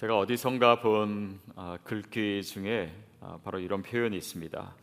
제가 0.00 0.16
어디선가 0.16 0.80
본 0.80 1.38
어, 1.56 1.76
글귀 1.84 2.42
중에 2.42 2.90
어, 3.20 3.38
바로 3.44 3.58
이런 3.58 3.82
표현이 3.82 4.16
있습니다. 4.16 4.74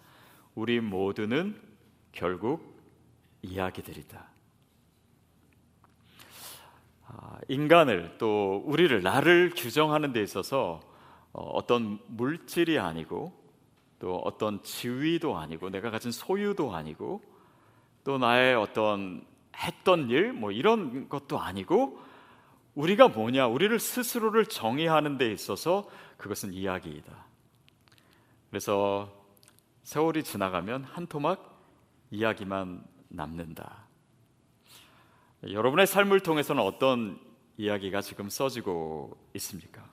우리 0.53 0.79
모두는 0.79 1.59
결국 2.11 2.79
이야기들이다. 3.41 4.27
아, 7.07 7.39
인간을 7.47 8.19
또 8.19 8.61
우리를 8.67 9.01
나를 9.01 9.53
규정하는 9.55 10.13
데 10.13 10.21
있어서 10.21 10.81
어, 11.33 11.41
어떤 11.41 11.97
물질이 12.05 12.77
아니고 12.77 13.33
또 13.97 14.17
어떤 14.17 14.61
지위도 14.61 15.35
아니고 15.35 15.71
내가 15.71 15.89
가진 15.89 16.11
소유도 16.11 16.75
아니고 16.75 17.23
또 18.03 18.19
나의 18.19 18.53
어떤 18.53 19.25
했던 19.55 20.11
일 20.11 20.31
뭐 20.31 20.51
이런 20.51 21.09
것도 21.09 21.39
아니고 21.39 22.05
우리가 22.77 23.07
뭐냐? 23.07 23.47
우리를 23.47 23.79
스스로를 23.79 24.45
정의하는 24.45 25.17
데 25.17 25.31
있어서 25.31 25.89
그것은 26.17 26.53
이야기이다. 26.53 27.25
그래서 28.51 29.11
세월이 29.81 30.23
지나가면 30.23 30.83
한 30.83 31.07
토막 31.07 31.59
이야기만 32.11 32.83
남는다. 33.07 33.87
여러분의 35.49 35.87
삶을 35.87 36.19
통해서는 36.19 36.61
어떤 36.61 37.19
이야기가 37.57 38.01
지금 38.01 38.29
써지고 38.29 39.17
있습니까? 39.33 39.83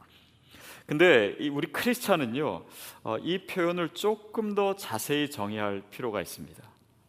근데 0.84 1.39
우리 1.48 1.73
크리스찬은요, 1.73 2.66
어, 3.05 3.19
이 3.19 3.47
표현을 3.47 3.95
조금 3.95 4.55
더 4.55 4.77
자세히 4.77 5.30
정의할 5.30 5.83
필요가 5.89 6.20
있습니다. 6.20 6.62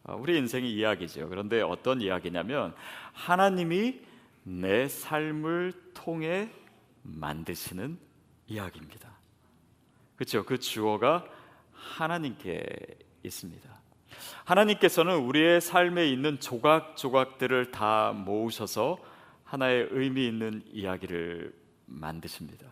어, 0.04 0.16
우리 0.18 0.38
인생이 0.38 0.72
이야기죠. 0.72 1.28
그런데 1.28 1.60
어떤 1.60 2.00
이야기냐면 2.00 2.74
하나님이 3.12 4.15
내 4.48 4.86
삶을 4.86 5.72
통해 5.92 6.48
만드시는 7.02 7.98
이야기입니다. 8.46 9.10
그렇죠? 10.14 10.44
그 10.44 10.58
주어가 10.58 11.26
하나님께 11.72 12.64
있습니다. 13.24 13.68
하나님께서는 14.44 15.16
우리의 15.16 15.60
삶에 15.60 16.08
있는 16.08 16.38
조각조각들을 16.38 17.72
다 17.72 18.12
모으셔서 18.12 18.98
하나의 19.42 19.88
의미 19.90 20.28
있는 20.28 20.62
이야기를 20.70 21.52
만드십니다. 21.86 22.66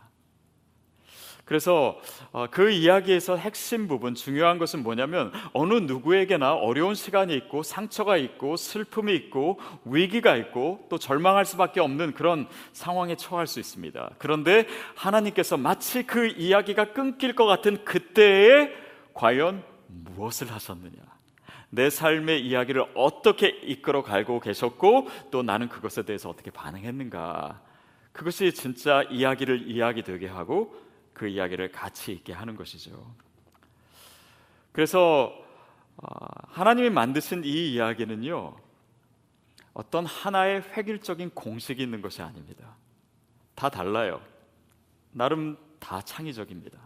그래서 1.44 2.00
어, 2.32 2.46
그 2.50 2.70
이야기에서 2.70 3.36
핵심 3.36 3.86
부분 3.86 4.14
중요한 4.14 4.58
것은 4.58 4.82
뭐냐면 4.82 5.30
어느 5.52 5.74
누구에게나 5.74 6.54
어려운 6.54 6.94
시간이 6.94 7.34
있고 7.36 7.62
상처가 7.62 8.16
있고 8.16 8.56
슬픔이 8.56 9.14
있고 9.14 9.60
위기가 9.84 10.36
있고 10.36 10.86
또 10.88 10.98
절망할 10.98 11.44
수밖에 11.44 11.80
없는 11.80 12.14
그런 12.14 12.48
상황에 12.72 13.16
처할 13.16 13.46
수 13.46 13.60
있습니다. 13.60 14.12
그런데 14.18 14.66
하나님께서 14.94 15.56
마치 15.56 16.04
그 16.04 16.28
이야기가 16.28 16.92
끊길 16.92 17.34
것 17.34 17.44
같은 17.44 17.84
그때에 17.84 18.70
과연 19.12 19.62
무엇을 19.88 20.50
하셨느냐? 20.50 21.14
내 21.68 21.90
삶의 21.90 22.46
이야기를 22.46 22.84
어떻게 22.94 23.48
이끌어 23.48 24.02
갈고 24.02 24.40
계셨고 24.40 25.08
또 25.30 25.42
나는 25.42 25.68
그것에 25.68 26.02
대해서 26.04 26.30
어떻게 26.30 26.50
반응했는가? 26.50 27.60
그것이 28.12 28.54
진짜 28.54 29.02
이야기를 29.10 29.68
이야기 29.68 30.02
되게 30.02 30.28
하고 30.28 30.83
그 31.14 31.28
이야기를 31.28 31.72
가치 31.72 32.12
있게 32.12 32.32
하는 32.32 32.56
것이죠. 32.56 33.14
그래서 34.72 35.32
어, 35.96 36.06
하나님이 36.48 36.90
만드신 36.90 37.44
이 37.44 37.72
이야기는요, 37.72 38.56
어떤 39.72 40.04
하나의 40.06 40.62
획일적인 40.76 41.30
공식이 41.30 41.82
있는 41.82 42.02
것이 42.02 42.20
아닙니다. 42.20 42.76
다 43.54 43.68
달라요. 43.68 44.20
나름 45.12 45.56
다 45.78 46.00
창의적입니다. 46.02 46.78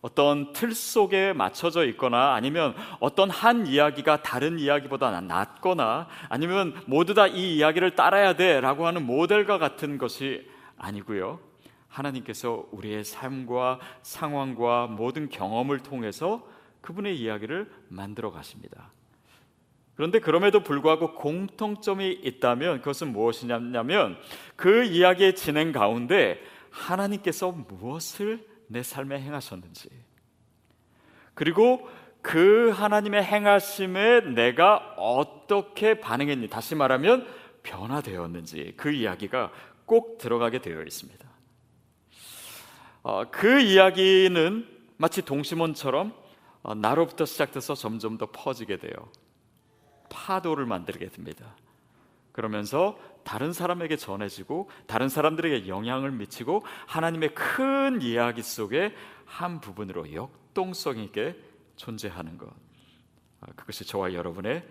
어떤 0.00 0.52
틀 0.52 0.74
속에 0.74 1.32
맞춰져 1.34 1.84
있거나 1.86 2.32
아니면 2.34 2.74
어떤 3.00 3.30
한 3.30 3.66
이야기가 3.66 4.22
다른 4.22 4.58
이야기보다 4.58 5.20
낫거나 5.20 6.08
아니면 6.28 6.82
모두 6.86 7.12
다 7.14 7.28
이 7.28 7.56
이야기를 7.56 7.94
따라야 7.94 8.32
돼라고 8.34 8.86
하는 8.86 9.04
모델과 9.06 9.58
같은 9.58 9.98
것이 9.98 10.48
아니고요. 10.78 11.49
하나님께서 11.90 12.66
우리의 12.70 13.04
삶과 13.04 13.80
상황과 14.02 14.86
모든 14.86 15.28
경험을 15.28 15.80
통해서 15.80 16.48
그분의 16.80 17.18
이야기를 17.18 17.70
만들어 17.88 18.30
가십니다. 18.30 18.92
그런데 19.96 20.18
그럼에도 20.18 20.62
불구하고 20.62 21.14
공통점이 21.14 22.10
있다면 22.24 22.78
그것은 22.78 23.12
무엇이냐면 23.12 24.16
그 24.56 24.84
이야기의 24.84 25.36
진행 25.36 25.72
가운데 25.72 26.40
하나님께서 26.70 27.52
무엇을 27.52 28.46
내 28.68 28.82
삶에 28.82 29.20
행하셨는지 29.20 29.90
그리고 31.34 31.86
그 32.22 32.70
하나님의 32.70 33.24
행하심에 33.24 34.20
내가 34.34 34.94
어떻게 34.96 36.00
반응했니 36.00 36.48
다시 36.48 36.74
말하면 36.74 37.26
변화되었는지 37.62 38.74
그 38.76 38.92
이야기가 38.92 39.52
꼭 39.84 40.18
들어가게 40.18 40.60
되어 40.60 40.82
있습니다. 40.82 41.29
어, 43.02 43.30
그 43.30 43.60
이야기는 43.60 44.66
마치 44.96 45.22
동심원처럼 45.22 46.14
어, 46.62 46.74
나로부터 46.74 47.24
시작돼서 47.24 47.74
점점 47.74 48.18
더 48.18 48.26
퍼지게 48.30 48.78
돼요. 48.78 48.92
파도를 50.10 50.66
만들게 50.66 51.08
됩니다. 51.08 51.56
그러면서 52.32 52.98
다른 53.24 53.52
사람에게 53.52 53.96
전해지고 53.96 54.70
다른 54.86 55.08
사람들에게 55.08 55.68
영향을 55.68 56.10
미치고 56.12 56.64
하나님의 56.86 57.34
큰 57.34 58.02
이야기 58.02 58.42
속에 58.42 58.94
한 59.24 59.60
부분으로 59.60 60.12
역동성 60.12 60.98
있게 60.98 61.36
존재하는 61.76 62.36
것. 62.36 62.48
어, 62.48 63.46
그것이 63.56 63.84
저와 63.86 64.12
여러분의 64.12 64.66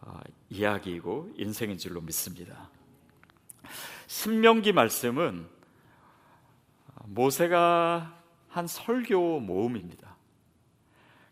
어, 0.00 0.20
이야기이고 0.50 1.32
인생인 1.36 1.78
줄로 1.78 2.00
믿습니다. 2.00 2.70
신명기 4.06 4.72
말씀은 4.72 5.46
모세가 7.06 8.18
한 8.48 8.66
설교 8.66 9.40
모음입니다. 9.40 10.16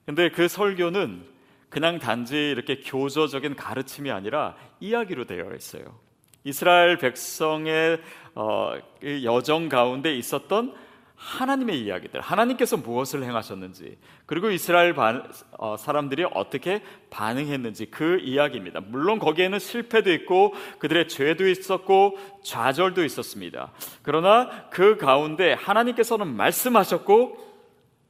근데 0.06 0.30
그 0.30 0.48
설교는 0.48 1.26
그냥 1.68 1.98
단지 1.98 2.36
이렇게 2.50 2.80
교조적인 2.80 3.54
가르침이 3.54 4.10
아니라 4.10 4.56
이야기로 4.80 5.26
되어 5.26 5.54
있어요. 5.54 5.98
이스라엘 6.42 6.98
백성의 6.98 8.00
어, 8.34 8.72
여정 9.02 9.68
가운데 9.68 10.14
있었던 10.16 10.74
하나님의 11.20 11.78
이야기들, 11.82 12.22
하나님께서 12.22 12.78
무엇을 12.78 13.22
행하셨는지, 13.24 13.98
그리고 14.24 14.50
이스라엘 14.50 14.94
반, 14.94 15.30
어, 15.58 15.76
사람들이 15.76 16.24
어떻게 16.32 16.82
반응했는지 17.10 17.90
그 17.90 18.18
이야기입니다. 18.20 18.80
물론 18.80 19.18
거기에는 19.18 19.58
실패도 19.58 20.10
있고 20.12 20.54
그들의 20.78 21.08
죄도 21.08 21.46
있었고 21.46 22.16
좌절도 22.42 23.04
있었습니다. 23.04 23.70
그러나 24.02 24.68
그 24.70 24.96
가운데 24.96 25.52
하나님께서는 25.52 26.26
말씀하셨고 26.26 27.36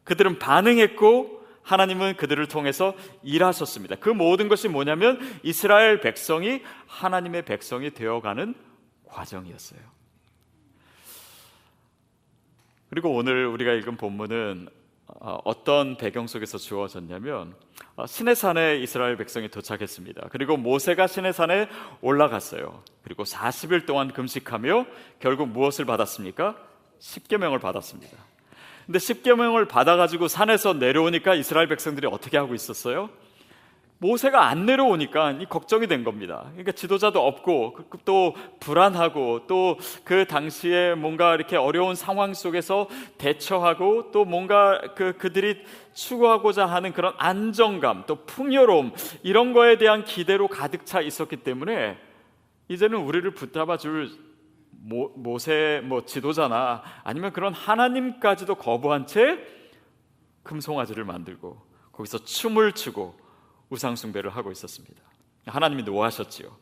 그들은 0.05 0.39
반응했고 0.39 1.41
하나님은 1.63 2.17
그들을 2.17 2.47
통해서 2.47 2.95
일하셨습니다. 3.25 3.97
그 3.97 4.09
모든 4.09 4.49
것이 4.49 4.69
뭐냐면 4.69 5.19
이스라엘 5.43 6.01
백성이 6.01 6.63
하나님의 6.87 7.45
백성이 7.45 7.91
되어가는 7.91 8.55
과정이었어요. 9.05 10.00
그리고 12.91 13.15
오늘 13.15 13.47
우리가 13.47 13.73
읽은 13.73 13.97
본문은 13.97 14.69
어, 15.07 15.39
어떤 15.45 15.97
배경 15.97 16.27
속에서 16.27 16.59
주어졌냐면 16.59 17.55
어, 17.95 18.07
시내산에 18.07 18.79
이스라엘 18.79 19.17
백성이 19.17 19.49
도착했습니다. 19.49 20.29
그리고 20.31 20.57
모세가 20.57 21.07
시내산에 21.07 21.69
올라갔어요. 22.01 22.83
그리고 23.03 23.23
40일 23.23 23.87
동안 23.87 24.13
금식하며 24.13 24.87
결국 25.21 25.49
무엇을 25.49 25.85
받았습니까? 25.85 26.57
십계명을 26.99 27.61
받았습니다. 27.61 28.17
근데 28.87 28.99
십계명을 28.99 29.67
받아 29.67 29.97
가지고 29.97 30.27
산에서 30.27 30.75
내려오니까 30.75 31.37
이스라엘 31.37 31.69
백성들이 31.69 32.09
어떻게 32.09 32.39
하고 32.39 32.55
있었어요? 32.55 33.09
모세가 34.01 34.47
안 34.47 34.67
내려오니까 34.67 35.33
이 35.33 35.47
걱정이 35.47 35.87
된 35.87 36.05
겁니다. 36.05 36.47
그러니까 36.51 36.73
지도자도 36.73 37.21
없고 37.25 37.73
그, 37.75 37.89
그또 37.89 38.35
불안하고 38.59 39.47
또 39.47 39.77
그 40.05 40.25
당시에 40.27 40.95
뭔가 40.95 41.35
이렇게 41.35 41.57
어려운 41.57 41.95
상황 41.95 42.35
속에서 42.35 42.89
대처하고 43.19 44.11
또 44.11 44.25
뭔가 44.25 44.81
그 44.95 45.17
그들이 45.17 45.63
추구하고자 45.93 46.67
하는 46.67 46.93
그런 46.93 47.15
안정감 47.17 48.05
또 48.07 48.25
풍요로움 48.25 48.93
이런 49.23 49.53
거에 49.53 49.79
대한 49.79 50.05
기대로 50.05 50.49
가득 50.49 50.87
차 50.87 51.01
있었기 51.01 51.39
때문에 51.39 51.99
이제는 52.69 52.99
우리를 52.99 53.29
붙잡아 53.33 53.77
줄 53.77 54.11
모, 54.83 55.13
모세 55.15 55.83
뭐 55.85 56.05
지도자나 56.05 56.83
아니면 57.05 57.33
그런 57.33 57.53
하나님까지도 57.53 58.55
거부한 58.55 59.07
채 59.07 59.39
금송아지를 60.43 61.05
만들고 61.05 61.61
거기서 61.93 62.25
춤을 62.25 62.73
추고 62.73 63.15
우상 63.71 63.97
숭배를 63.97 64.31
하고 64.31 64.53
있었습니다. 64.53 65.03
하나님이 65.47 65.85
노하셨지요. 65.85 66.55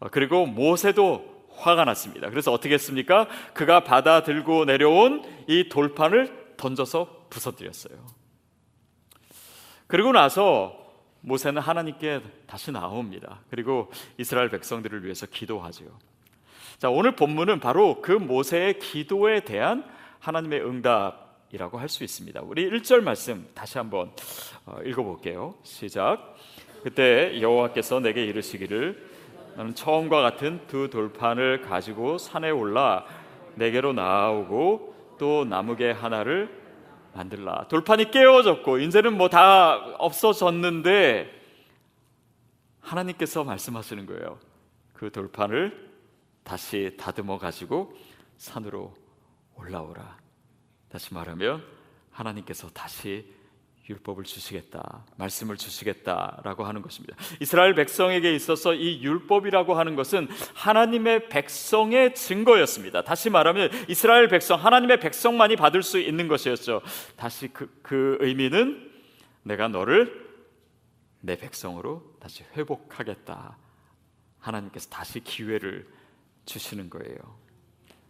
어, 0.00 0.08
그리고 0.10 0.46
모세도 0.46 1.46
화가 1.56 1.84
났습니다. 1.84 2.28
그래서 2.30 2.52
어떻게 2.52 2.74
했습니까? 2.74 3.28
그가 3.54 3.84
받아 3.84 4.22
들고 4.22 4.64
내려온 4.64 5.22
이 5.46 5.68
돌판을 5.68 6.56
던져서 6.56 7.28
부서뜨렸어요. 7.30 8.06
그리고 9.86 10.12
나서 10.12 10.76
모세는 11.20 11.62
하나님께 11.62 12.20
다시 12.46 12.70
나옵니다. 12.70 13.40
그리고 13.50 13.90
이스라엘 14.18 14.50
백성들을 14.50 15.04
위해서 15.04 15.26
기도하죠. 15.26 15.84
자, 16.78 16.90
오늘 16.90 17.16
본문은 17.16 17.60
바로 17.60 18.02
그 18.02 18.12
모세의 18.12 18.78
기도에 18.78 19.40
대한 19.40 19.88
하나님의 20.18 20.64
응답 20.66 21.23
이라고 21.54 21.78
할 21.78 21.88
수 21.88 22.02
있습니다. 22.02 22.42
우리 22.42 22.68
1절 22.68 23.00
말씀 23.00 23.48
다시 23.54 23.78
한번 23.78 24.10
어, 24.66 24.78
읽어볼게요. 24.84 25.54
시작. 25.62 26.34
그때 26.82 27.40
여호와께서 27.40 28.00
내게 28.00 28.24
이르시기를 28.26 29.10
나는 29.54 29.72
처음과 29.72 30.20
같은 30.20 30.66
두 30.66 30.90
돌판을 30.90 31.60
가지고 31.60 32.18
산에 32.18 32.50
올라 32.50 33.06
내게로 33.54 33.92
나오고 33.92 35.16
또 35.20 35.44
나무개 35.44 35.92
하나를 35.92 36.50
만들라. 37.12 37.68
돌판이 37.68 38.10
깨어졌고 38.10 38.78
이제는 38.78 39.16
뭐다 39.16 39.76
없어졌는데 39.98 41.30
하나님께서 42.80 43.44
말씀하시는 43.44 44.06
거예요. 44.06 44.40
그 44.92 45.12
돌판을 45.12 45.92
다시 46.42 46.96
다듬어 46.98 47.38
가지고 47.38 47.94
산으로 48.38 48.92
올라오라. 49.54 50.23
다시 50.94 51.12
말하면 51.12 51.60
하나님께서 52.12 52.70
다시 52.70 53.26
율법을 53.90 54.22
주시겠다, 54.22 55.04
말씀을 55.16 55.56
주시겠다라고 55.56 56.62
하는 56.62 56.82
것입니다. 56.82 57.16
이스라엘 57.40 57.74
백성에게 57.74 58.32
있어서 58.36 58.74
이 58.74 59.02
율법이라고 59.02 59.74
하는 59.74 59.96
것은 59.96 60.28
하나님의 60.54 61.30
백성의 61.30 62.14
증거였습니다. 62.14 63.02
다시 63.02 63.28
말하면 63.28 63.70
이스라엘 63.88 64.28
백성, 64.28 64.64
하나님의 64.64 65.00
백성만이 65.00 65.56
받을 65.56 65.82
수 65.82 65.98
있는 65.98 66.28
것이었죠. 66.28 66.80
다시 67.16 67.48
그, 67.48 67.76
그 67.82 68.16
의미는 68.20 68.88
내가 69.42 69.66
너를 69.66 70.24
내 71.22 71.36
백성으로 71.36 72.14
다시 72.20 72.44
회복하겠다. 72.56 73.58
하나님께서 74.38 74.88
다시 74.90 75.18
기회를 75.18 75.88
주시는 76.46 76.88
거예요. 76.88 77.16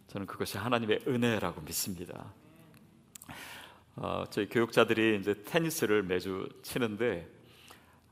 저는 0.05 0.27
그것이 0.27 0.59
하나님의 0.59 0.99
은혜라고 1.07 1.61
믿습니다. 1.61 2.31
어, 3.95 4.25
저희 4.29 4.47
교육자들이 4.49 5.17
이제 5.19 5.33
테니스를 5.43 6.03
매주 6.03 6.47
치는데 6.63 7.27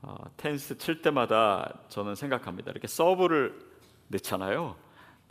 어, 0.01 0.15
테니스 0.37 0.77
칠 0.77 1.01
때마다 1.01 1.79
저는 1.89 2.15
생각합니다. 2.15 2.71
이렇게 2.71 2.87
서브를 2.87 3.59
넣잖아요. 4.07 4.75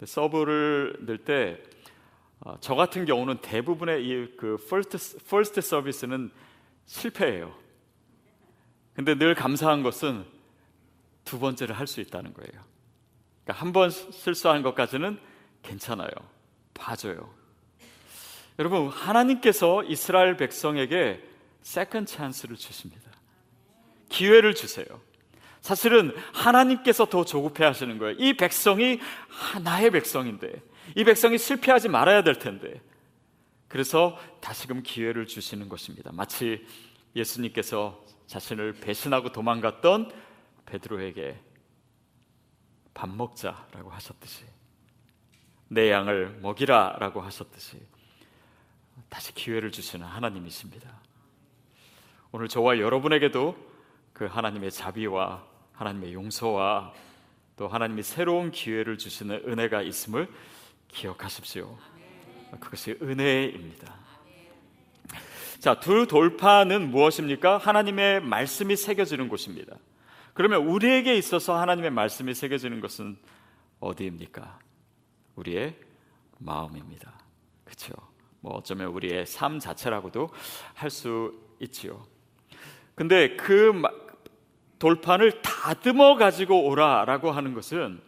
서브를 0.05 0.97
넣을 1.01 1.19
때저 1.19 2.73
어, 2.73 2.77
같은 2.77 3.05
경우는 3.05 3.39
대부분의 3.39 4.07
이그 4.07 4.57
first 4.69 5.19
first 5.27 5.61
서비스는 5.61 6.31
실패해요. 6.87 7.55
근데 8.95 9.15
늘 9.15 9.35
감사한 9.35 9.83
것은 9.83 10.25
두 11.25 11.39
번째를 11.39 11.79
할 11.79 11.87
수 11.87 12.01
있다는 12.01 12.35
거예요. 12.35 12.63
그러니까 13.45 13.65
한 13.65 13.73
번 13.73 13.91
실수한 13.91 14.63
것까지는 14.63 15.19
괜찮아요. 15.63 16.11
봐줘요. 16.75 17.33
여러분 18.59 18.89
하나님께서 18.89 19.83
이스라엘 19.85 20.37
백성에게 20.37 21.23
second 21.63 22.07
찬스를 22.07 22.57
주십니다. 22.57 23.11
기회를 24.09 24.55
주세요. 24.55 24.87
사실은 25.61 26.13
하나님께서 26.33 27.07
더 27.07 27.25
조급해 27.25 27.65
하시는 27.65 27.97
거예요. 27.99 28.17
이 28.19 28.37
백성이 28.37 28.99
나의 29.63 29.91
백성인데 29.91 30.61
이 30.97 31.05
백성이 31.05 31.39
실패하지 31.39 31.89
말아야 31.89 32.23
될 32.23 32.39
텐데 32.39 32.81
그래서 33.69 34.19
다시금 34.41 34.83
기회를 34.83 35.27
주시는 35.27 35.69
것입니다. 35.69 36.11
마치 36.13 36.67
예수님께서 37.17 38.05
자신을 38.27 38.75
배신하고 38.75 39.33
도망갔던 39.33 40.11
베드로에게 40.67 41.39
밥 42.93 43.09
먹자라고 43.09 43.91
하셨듯이 43.91 44.45
내 45.69 45.91
양을 45.91 46.41
먹이라라고 46.43 47.23
하셨듯이 47.23 47.81
다시 49.09 49.35
기회를 49.35 49.73
주시는 49.73 50.07
하나님이십니다. 50.07 51.01
오늘 52.31 52.49
저와 52.49 52.79
여러분에게도 52.79 53.57
그 54.13 54.27
하나님의 54.27 54.71
자비와 54.71 55.45
하나님의 55.73 56.15
용서와 56.15 56.93
또 57.57 57.69
하나님이 57.69 58.03
새로운 58.03 58.51
기회를 58.51 58.99
주시는 58.99 59.43
은혜가 59.47 59.83
있음을 59.83 60.29
기억하십시오. 60.89 61.77
그것이 62.61 62.99
은혜입니다. 63.03 63.95
자, 65.59 65.79
두 65.79 66.07
돌파는 66.07 66.91
무엇입니까? 66.91 67.59
하나님의 67.59 68.21
말씀이 68.21 68.77
새겨지는 68.77 69.29
곳입니다. 69.29 69.77
그러면 70.35 70.67
우리에게 70.67 71.15
있어서 71.17 71.59
하나님의 71.59 71.91
말씀이 71.91 72.35
새겨지는 72.35 72.81
것은 72.81 73.17
어디입니까? 73.81 74.59
우리의 75.37 75.77
마음입니다. 76.39 77.13
그렇죠? 77.65 77.93
뭐 78.43 78.55
어쩌면 78.55 78.89
우리의 78.89 79.25
삶 79.27 79.59
자체라고도 79.59 80.29
할 80.75 80.91
수 80.91 81.33
있지요. 81.61 82.05
근데 82.95 83.37
그 83.37 83.81
돌판을 84.79 85.43
다듬어 85.43 86.17
가지고 86.17 86.67
오라라고 86.67 87.31
하는 87.31 87.55
것은 87.55 88.01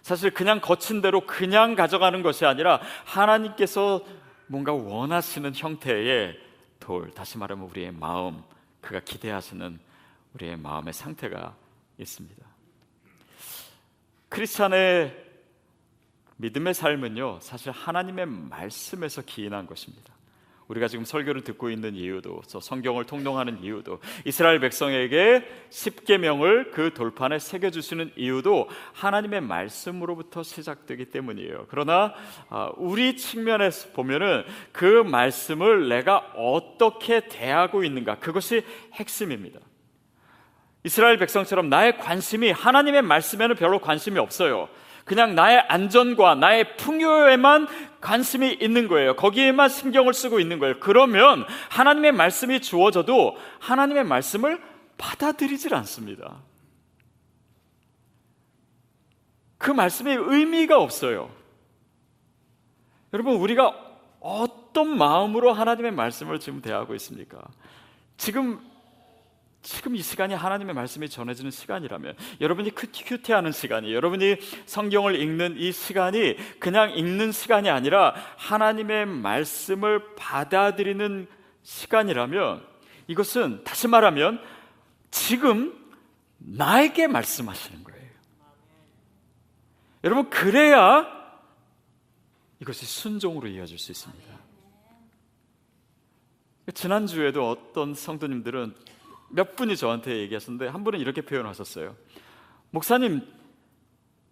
사실 0.00 0.30
그냥 0.30 0.60
거친 0.60 1.00
대로 1.00 1.26
그냥 1.26 1.74
가져가는 1.74 2.22
것이 2.22 2.46
아니라 2.46 2.80
하나님께서 3.04 4.04
뭔가 4.46 4.72
원하시는 4.72 5.54
형태의 5.54 6.38
돌, 6.78 7.10
다시 7.10 7.36
말하면 7.38 7.66
우리의 7.66 7.92
마음, 7.92 8.42
그가 8.80 9.00
기대하시는 9.00 9.78
우리의 10.34 10.56
마음의 10.56 10.92
상태가 10.92 11.56
있습니다. 11.98 12.46
크리스찬의 14.28 15.23
믿음의 16.36 16.74
삶은요, 16.74 17.38
사실 17.40 17.70
하나님의 17.70 18.26
말씀에서 18.26 19.22
기인한 19.22 19.66
것입니다. 19.66 20.14
우리가 20.68 20.88
지금 20.88 21.04
설교를 21.04 21.44
듣고 21.44 21.68
있는 21.68 21.94
이유도, 21.94 22.40
성경을 22.46 23.04
통독하는 23.04 23.62
이유도, 23.62 24.00
이스라엘 24.24 24.60
백성에게 24.60 25.46
십계명을 25.68 26.70
그 26.70 26.94
돌판에 26.94 27.38
새겨 27.38 27.70
주시는 27.70 28.12
이유도 28.16 28.68
하나님의 28.94 29.42
말씀으로부터 29.42 30.42
시작되기 30.42 31.06
때문이에요. 31.06 31.66
그러나 31.68 32.14
아, 32.48 32.72
우리 32.76 33.16
측면에서 33.16 33.90
보면은 33.90 34.44
그 34.72 34.84
말씀을 34.84 35.88
내가 35.88 36.32
어떻게 36.34 37.28
대하고 37.28 37.84
있는가 37.84 38.18
그것이 38.18 38.64
핵심입니다. 38.94 39.60
이스라엘 40.82 41.16
백성처럼 41.18 41.68
나의 41.68 41.98
관심이 41.98 42.50
하나님의 42.50 43.02
말씀에는 43.02 43.56
별로 43.56 43.80
관심이 43.80 44.18
없어요. 44.18 44.68
그냥 45.04 45.34
나의 45.34 45.60
안전과 45.68 46.34
나의 46.36 46.76
풍요에만 46.76 47.68
관심이 48.00 48.52
있는 48.60 48.88
거예요. 48.88 49.16
거기에만 49.16 49.68
신경을 49.68 50.14
쓰고 50.14 50.40
있는 50.40 50.58
거예요. 50.58 50.80
그러면 50.80 51.44
하나님의 51.70 52.12
말씀이 52.12 52.60
주어져도 52.60 53.36
하나님의 53.60 54.04
말씀을 54.04 54.60
받아들이질 54.96 55.74
않습니다. 55.74 56.42
그 59.58 59.70
말씀에 59.70 60.14
의미가 60.14 60.78
없어요. 60.78 61.30
여러분, 63.12 63.36
우리가 63.36 63.74
어떤 64.20 64.96
마음으로 64.96 65.52
하나님의 65.52 65.92
말씀을 65.92 66.40
지금 66.40 66.60
대하고 66.60 66.94
있습니까? 66.96 67.38
지금 68.16 68.60
지금 69.64 69.96
이 69.96 70.02
시간이 70.02 70.34
하나님의 70.34 70.74
말씀이 70.74 71.08
전해지는 71.08 71.50
시간이라면 71.50 72.16
여러분이 72.42 72.72
큐티하는 72.72 73.50
시간이 73.50 73.94
여러분이 73.94 74.36
성경을 74.66 75.16
읽는 75.16 75.56
이 75.58 75.72
시간이 75.72 76.36
그냥 76.60 76.90
읽는 76.90 77.32
시간이 77.32 77.70
아니라 77.70 78.14
하나님의 78.36 79.06
말씀을 79.06 80.14
받아들이는 80.16 81.26
시간이라면 81.62 82.62
이것은 83.08 83.64
다시 83.64 83.88
말하면 83.88 84.38
지금 85.10 85.74
나에게 86.36 87.06
말씀하시는 87.06 87.84
거예요. 87.84 88.10
여러분 90.04 90.28
그래야 90.28 91.06
이것이 92.60 92.84
순종으로 92.84 93.48
이어질 93.48 93.78
수 93.78 93.92
있습니다. 93.92 94.34
지난주에도 96.74 97.48
어떤 97.48 97.94
성도님들은 97.94 98.74
몇 99.34 99.56
분이 99.56 99.76
저한테 99.76 100.18
얘기하셨는데 100.18 100.68
한 100.68 100.84
분은 100.84 101.00
이렇게 101.00 101.20
표현하셨어요. 101.20 101.96
목사님 102.70 103.20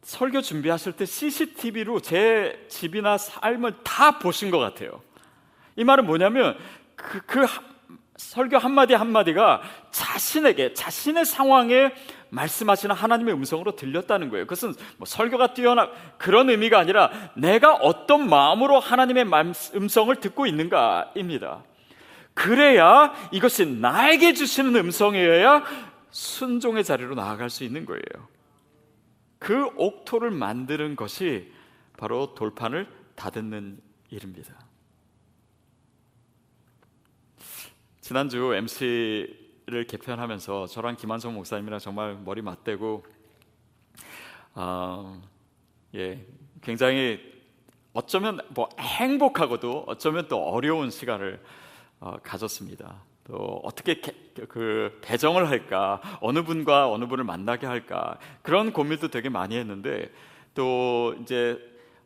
설교 0.02 0.42
준비하실 0.42 0.92
때 0.92 1.04
CCTV로 1.04 1.98
제 2.00 2.64
집이나 2.68 3.18
삶을 3.18 3.82
다 3.82 4.20
보신 4.20 4.52
것 4.52 4.58
같아요. 4.58 5.02
이 5.74 5.82
말은 5.82 6.06
뭐냐면 6.06 6.56
그, 6.94 7.20
그 7.22 7.46
설교 8.16 8.58
한마디 8.58 8.94
한마디가 8.94 9.62
자신에게 9.90 10.74
자신의 10.74 11.24
상황에 11.24 11.92
말씀하시는 12.30 12.94
하나님의 12.94 13.34
음성으로 13.34 13.74
들렸다는 13.74 14.28
거예요. 14.30 14.44
그것은 14.46 14.72
뭐 14.98 15.06
설교가 15.06 15.52
뛰어나 15.54 15.90
그런 16.16 16.48
의미가 16.48 16.78
아니라 16.78 17.10
내가 17.34 17.74
어떤 17.74 18.28
마음으로 18.28 18.78
하나님의 18.78 19.26
음성을 19.74 20.14
듣고 20.16 20.46
있는가입니다. 20.46 21.64
그래야 22.34 23.12
이것이 23.30 23.66
나에게 23.66 24.32
주시는 24.32 24.74
음성이어야 24.76 25.64
순종의 26.10 26.84
자리로 26.84 27.14
나아갈 27.14 27.50
수 27.50 27.64
있는 27.64 27.84
거예요. 27.84 28.02
그 29.38 29.66
옥토를 29.76 30.30
만드는 30.30 30.96
것이 30.96 31.52
바로 31.96 32.34
돌판을 32.34 32.86
다듬는 33.14 33.80
일입니다. 34.10 34.54
지난주 38.00 38.54
MC를 38.54 39.86
개편하면서 39.88 40.66
저랑 40.66 40.96
김한성 40.96 41.34
목사님이랑 41.34 41.78
정말 41.78 42.16
머리 42.16 42.42
맞대고 42.42 43.04
어, 44.54 45.22
예, 45.94 46.26
굉장히 46.60 47.20
어쩌면 47.92 48.40
뭐 48.50 48.68
행복하고도 48.78 49.84
어쩌면 49.86 50.28
또 50.28 50.42
어려운 50.42 50.90
시간을 50.90 51.42
어, 51.42 51.61
가졌습니다. 52.22 53.02
또 53.24 53.60
어떻게 53.62 54.00
개, 54.00 54.12
그 54.48 54.98
배정을 55.02 55.48
할까 55.48 56.00
어느 56.20 56.42
분과 56.42 56.90
어느 56.90 57.06
분을 57.06 57.24
만나게 57.24 57.66
할까 57.66 58.18
그런 58.42 58.72
고민도 58.72 59.08
되게 59.08 59.28
많이 59.28 59.56
했는데 59.56 60.10
또 60.54 61.14
이제 61.20 61.58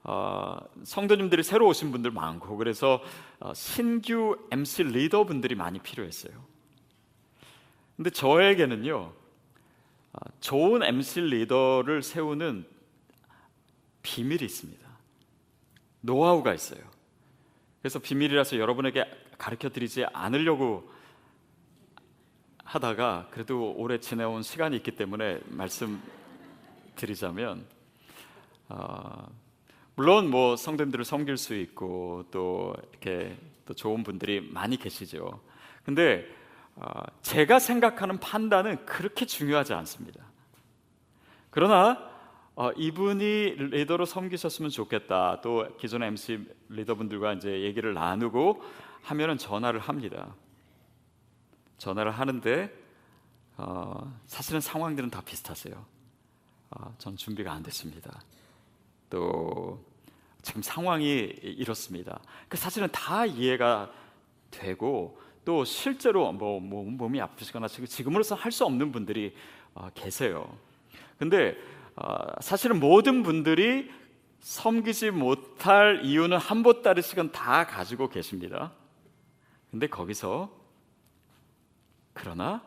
어, 0.02 0.58
성도님들이 0.84 1.42
새로 1.42 1.66
오신 1.66 1.90
분들 1.90 2.10
많고 2.10 2.56
그래서 2.56 3.02
어, 3.40 3.52
신규 3.54 4.36
MC 4.50 4.84
리더 4.84 5.24
분들이 5.24 5.54
많이 5.54 5.78
필요했어요. 5.78 6.32
근데 7.96 8.10
저에게는요 8.10 9.12
어, 10.12 10.18
좋은 10.40 10.82
MC 10.82 11.22
리더를 11.22 12.02
세우는 12.02 12.66
비밀이 14.02 14.44
있습니다. 14.44 14.86
노하우가 16.02 16.54
있어요. 16.54 16.80
그래서 17.80 17.98
비밀이라서 17.98 18.58
여러분에게 18.58 19.04
가르쳐 19.38 19.68
드리지 19.68 20.04
않으려고 20.12 20.90
하다가 22.64 23.28
그래도 23.30 23.72
오래 23.76 23.98
지내온 23.98 24.42
시간이 24.42 24.76
있기 24.76 24.92
때문에 24.92 25.40
말씀드리자면 25.46 27.64
어, 28.68 29.28
물론 29.94 30.30
뭐 30.30 30.56
성도님들을 30.56 31.04
섬길 31.04 31.36
수 31.36 31.54
있고 31.54 32.24
또 32.30 32.74
이렇게 32.90 33.36
또 33.64 33.74
좋은 33.74 34.02
분들이 34.02 34.40
많이 34.40 34.76
계시죠. 34.76 35.40
근데 35.84 36.26
어, 36.74 37.02
제가 37.22 37.58
생각하는 37.58 38.18
판단은 38.18 38.84
그렇게 38.84 39.24
중요하지 39.24 39.72
않습니다. 39.72 40.24
그러나 41.50 42.10
어, 42.54 42.72
이분이 42.72 43.56
리더로 43.70 44.06
섬기셨으면 44.06 44.70
좋겠다. 44.70 45.40
또 45.42 45.68
기존 45.78 46.02
MC 46.02 46.44
리더분들과 46.68 47.34
이제 47.34 47.62
얘기를 47.62 47.94
나누고 47.94 48.62
하면은 49.06 49.38
전화를 49.38 49.78
합니다. 49.78 50.34
전화를 51.78 52.10
하는데 52.10 52.72
어, 53.56 54.20
사실은 54.26 54.60
상황들은 54.60 55.10
다 55.10 55.22
비슷하세요. 55.24 55.86
어, 56.70 56.94
전 56.98 57.16
준비가 57.16 57.52
안 57.52 57.62
됐습니다. 57.62 58.20
또 59.08 59.84
지금 60.42 60.60
상황이 60.60 61.06
이렇습니다. 61.42 62.20
그 62.48 62.56
사실은 62.56 62.88
다 62.90 63.24
이해가 63.24 63.92
되고 64.50 65.20
또 65.44 65.64
실제로 65.64 66.32
뭐, 66.32 66.58
뭐 66.58 66.84
몸이 66.84 67.20
아프시거나 67.20 67.68
지금으로서 67.68 68.34
할 68.34 68.50
수 68.50 68.64
없는 68.64 68.90
분들이 68.90 69.36
어, 69.74 69.88
계세요. 69.94 70.52
근데 71.16 71.56
어, 71.94 72.16
사실은 72.40 72.80
모든 72.80 73.22
분들이 73.22 73.88
섬기지 74.40 75.12
못할 75.12 76.00
이유는 76.04 76.38
한 76.38 76.64
보따리씩은 76.64 77.30
다 77.30 77.66
가지고 77.66 78.08
계십니다. 78.08 78.72
근데 79.76 79.88
거기서 79.88 80.50
그러나 82.14 82.64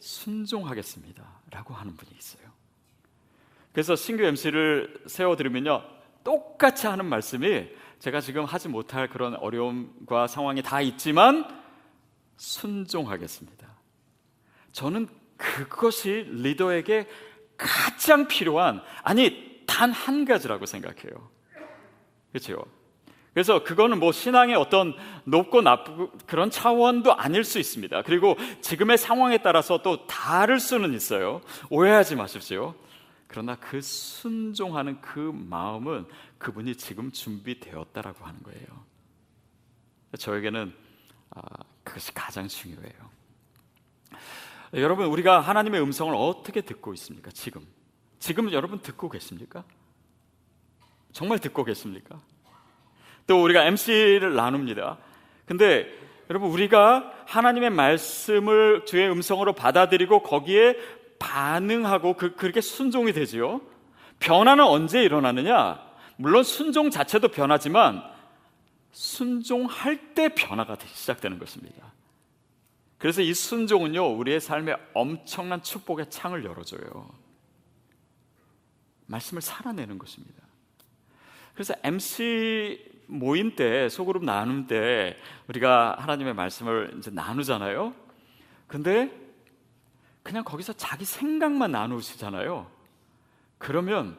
순종하겠습니다. 0.00 1.24
라고 1.52 1.72
하는 1.72 1.96
분이 1.96 2.10
있어요. 2.18 2.42
그래서 3.72 3.94
신규 3.94 4.24
MC를 4.24 5.04
세워드리면요. 5.06 5.84
똑같이 6.24 6.88
하는 6.88 7.04
말씀이 7.04 7.68
제가 8.00 8.20
지금 8.20 8.44
하지 8.44 8.68
못할 8.68 9.08
그런 9.08 9.36
어려움과 9.36 10.26
상황이 10.26 10.62
다 10.62 10.80
있지만 10.80 11.48
순종하겠습니다. 12.38 13.68
저는 14.72 15.06
그것이 15.36 16.26
리더에게 16.28 17.08
가장 17.56 18.26
필요한, 18.26 18.82
아니, 19.04 19.62
단 19.64 19.92
한 19.92 20.24
가지라고 20.24 20.66
생각해요. 20.66 21.30
그렇죠? 22.32 22.64
그래서 23.36 23.62
그거는 23.62 24.00
뭐 24.00 24.12
신앙의 24.12 24.54
어떤 24.54 24.94
높고 25.24 25.60
나쁘고 25.60 26.10
그런 26.24 26.48
차원도 26.48 27.12
아닐 27.12 27.44
수 27.44 27.58
있습니다. 27.58 28.00
그리고 28.00 28.34
지금의 28.62 28.96
상황에 28.96 29.36
따라서 29.42 29.82
또 29.82 30.06
다를 30.06 30.58
수는 30.58 30.94
있어요. 30.94 31.42
오해하지 31.68 32.16
마십시오. 32.16 32.74
그러나 33.26 33.54
그 33.56 33.82
순종하는 33.82 35.02
그 35.02 35.18
마음은 35.34 36.06
그분이 36.38 36.76
지금 36.76 37.12
준비되었다라고 37.12 38.24
하는 38.24 38.42
거예요. 38.42 38.66
저에게는 40.18 40.72
아, 41.28 41.42
그것이 41.84 42.14
가장 42.14 42.48
중요해요. 42.48 43.10
여러분, 44.72 45.08
우리가 45.08 45.40
하나님의 45.40 45.82
음성을 45.82 46.14
어떻게 46.16 46.62
듣고 46.62 46.94
있습니까? 46.94 47.30
지금. 47.32 47.66
지금 48.18 48.50
여러분 48.52 48.80
듣고 48.80 49.10
계십니까? 49.10 49.62
정말 51.12 51.38
듣고 51.38 51.64
계십니까? 51.64 52.18
또 53.26 53.42
우리가 53.42 53.64
MC를 53.64 54.34
나눕니다. 54.34 54.98
근데 55.44 55.86
여러분 56.30 56.50
우리가 56.50 57.12
하나님의 57.26 57.70
말씀을 57.70 58.84
주의 58.84 59.08
음성으로 59.10 59.52
받아들이고 59.52 60.22
거기에 60.22 60.76
반응하고 61.18 62.14
그, 62.14 62.34
그렇게 62.34 62.60
순종이 62.60 63.12
되지요. 63.12 63.60
변화는 64.18 64.64
언제 64.64 65.02
일어나느냐? 65.02 65.84
물론 66.16 66.42
순종 66.42 66.90
자체도 66.90 67.28
변하지만 67.28 68.02
순종할 68.92 70.14
때 70.14 70.28
변화가 70.28 70.76
시작되는 70.86 71.38
것입니다. 71.38 71.92
그래서 72.98 73.20
이 73.20 73.34
순종은요, 73.34 74.16
우리의 74.16 74.40
삶에 74.40 74.74
엄청난 74.94 75.62
축복의 75.62 76.08
창을 76.08 76.44
열어줘요. 76.44 77.10
말씀을 79.06 79.42
살아내는 79.42 79.98
것입니다. 79.98 80.42
그래서 81.52 81.74
MC 81.82 82.95
모임 83.06 83.54
때 83.54 83.88
소그룹 83.88 84.24
나눔 84.24 84.66
때 84.66 85.16
우리가 85.48 85.96
하나님의 85.98 86.34
말씀을 86.34 86.94
이제 86.98 87.10
나누잖아요. 87.10 87.94
근데 88.66 89.10
그냥 90.22 90.42
거기서 90.44 90.72
자기 90.72 91.04
생각만 91.04 91.70
나누시잖아요. 91.70 92.70
그러면 93.58 94.18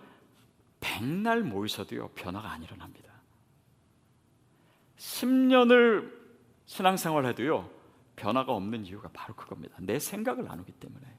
백날 0.80 1.44
모이셔도요 1.44 2.10
변화가 2.10 2.50
안 2.50 2.64
일어납니다. 2.64 3.14
10년을 4.98 6.12
신앙생활 6.66 7.26
해도요 7.26 7.70
변화가 8.16 8.54
없는 8.54 8.86
이유가 8.86 9.10
바로 9.14 9.36
그겁니다. 9.36 9.76
내 9.80 10.00
생각을 10.00 10.46
나누기 10.46 10.72
때문에. 10.72 11.17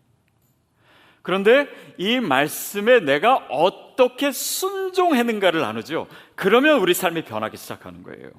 그런데 1.29 1.69
이 1.99 2.21
말씀에 2.21 3.01
내가 3.01 3.37
어떻게 3.51 4.33
순종했는가를 4.33 5.61
나누죠. 5.61 6.09
그러면 6.35 6.81
우리 6.81 6.95
삶이 6.95 7.27
변하기 7.27 7.59
시작하는 7.59 8.03
거예요. 8.03 8.31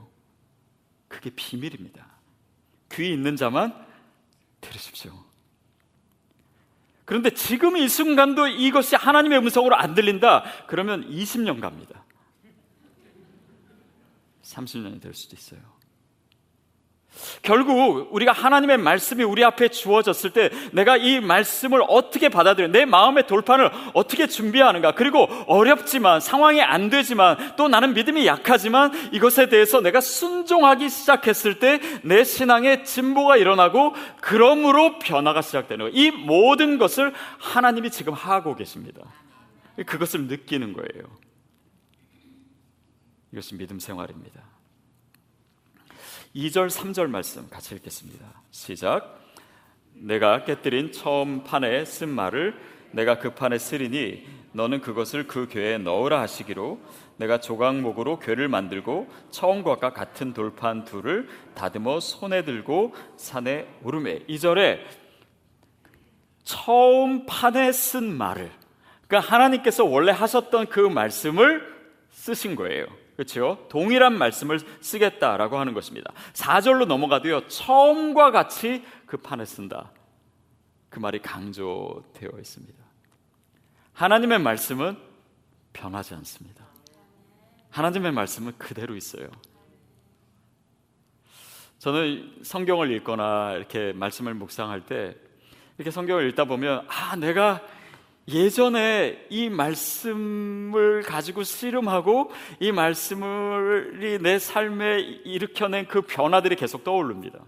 그게 1.08 1.30
비밀입니다. 1.30 2.08
귀 2.92 3.14
있는 3.14 3.36
자만 3.36 3.76
들으십시오. 4.60 5.14
그런데 7.06 7.30
지금 7.30 7.78
이 7.78 7.88
순간도 7.88 8.48
이것이 8.48 8.96
하나님의 8.96 9.38
음성으로 9.38 9.76
안 9.76 9.94
들린다. 9.94 10.44
그러면 10.66 11.08
20년 11.12 11.62
갑니다. 11.62 12.04
30년이 14.42 15.00
될 15.00 15.14
수도 15.14 15.36
있어요. 15.36 15.60
결국 17.42 18.10
우리가 18.12 18.32
하나님의 18.32 18.78
말씀이 18.78 19.24
우리 19.24 19.44
앞에 19.44 19.70
주어졌을 19.70 20.32
때 20.32 20.50
내가 20.72 20.98
이 20.98 21.20
말씀을 21.20 21.84
어떻게 21.88 22.30
받아들여 22.30 22.68
내 22.70 22.86
마음의 22.86 23.28
돌판을 23.28 23.72
어떻게 23.94 24.28
준비하는가 24.28 24.94
그리고 24.94 25.24
어렵지만 25.48 26.22
상황이 26.22 26.62
안 26.62 26.90
되지만 26.90 27.56
또 27.58 27.68
나는 27.68 27.94
믿음이 27.94 28.26
약하지만 28.26 28.92
이것에 29.12 29.50
대해서 29.50 29.82
내가 29.82 30.02
순종하기 30.02 30.90
시작했을 30.90 31.60
때 31.60 31.80
내 32.04 32.24
신앙의 32.24 32.86
진보가 32.86 33.38
일어나고 33.38 33.94
그러므로 34.22 35.00
변화가 35.00 35.42
시작되는 35.42 35.92
거예요. 35.92 35.96
이 35.96 36.12
모든 36.12 36.78
것을 36.78 37.14
하나님이 37.38 37.92
지금 37.92 38.14
하고 38.14 38.56
계십니다. 38.56 39.02
그것을 39.86 40.28
느끼는 40.28 40.74
거예요. 40.74 41.18
이것이 43.32 43.56
믿음 43.58 43.80
생활입니다. 43.80 44.42
2절, 46.36 46.70
3절 46.70 47.08
말씀 47.10 47.50
같이 47.50 47.76
읽겠습니다. 47.76 48.26
시작. 48.52 49.20
내가 49.94 50.44
깨뜨린 50.44 50.92
처음 50.92 51.44
판에 51.44 51.84
쓴 51.86 52.10
말을 52.10 52.56
내가 52.92 53.20
그 53.20 53.34
판에 53.34 53.58
쓰리니 53.58 54.26
너는 54.54 54.82
그것을 54.82 55.28
그 55.28 55.48
괴에 55.48 55.78
넣으라 55.78 56.22
하시기로 56.22 56.80
내가 57.18 57.40
조각목으로 57.40 58.20
괴를 58.20 58.48
만들고 58.48 59.10
처음과 59.32 59.78
같은 59.78 60.34
돌판 60.34 60.86
둘을 60.86 61.28
다듬어 61.56 62.00
손에 62.00 62.44
들고 62.44 62.96
산에 63.18 63.68
오르매 63.84 64.22
이 64.28 64.40
절에 64.40 64.86
처음 66.44 67.26
판에 67.26 67.72
쓴 67.72 68.16
말을 68.16 68.50
그러니까 69.08 69.34
하나님께서 69.34 69.84
원래 69.86 70.12
하셨던 70.12 70.68
그 70.68 70.80
말씀을 70.80 71.62
쓰신 72.12 72.56
거예요. 72.56 72.86
그렇죠? 73.20 73.68
동일한 73.68 74.18
말씀을 74.18 74.62
쓰겠다라고 74.80 75.60
하는 75.60 75.74
것입니다. 75.74 76.14
4절로 76.32 76.86
넘어가도요. 76.86 77.50
처음과 77.50 78.32
같이 78.32 78.82
그 79.06 79.18
판에 79.18 79.44
쓴다. 79.44 79.92
그 80.90 81.00
말이 81.00 81.22
강조되어 81.22 82.30
있습니다. 82.40 82.80
하나님의 83.92 84.40
말씀은 84.40 84.98
변하지 85.74 86.14
않습니다. 86.14 86.64
하나님의 87.72 88.14
말씀은 88.14 88.54
그대로 88.58 88.96
있어요. 88.96 89.28
저는 91.80 92.40
성경을 92.42 92.90
읽거나 92.92 93.56
이렇게 93.58 93.92
말씀을 93.92 94.34
묵상할 94.34 94.86
때 94.86 95.18
이렇게 95.78 95.92
성경을 95.92 96.30
읽다 96.30 96.46
보면 96.46 96.88
아, 96.88 97.18
내가 97.18 97.62
예전에 98.30 99.26
이 99.30 99.50
말씀을 99.50 101.04
가지고 101.04 101.44
씨름하고 101.44 102.32
이 102.60 102.72
말씀을 102.72 104.20
내 104.22 104.40
삶에 104.40 105.00
일으켜낸 105.26 105.88
그 105.88 106.02
변화들이 106.02 106.56
계속 106.56 106.84
떠오릅니다. 106.84 107.40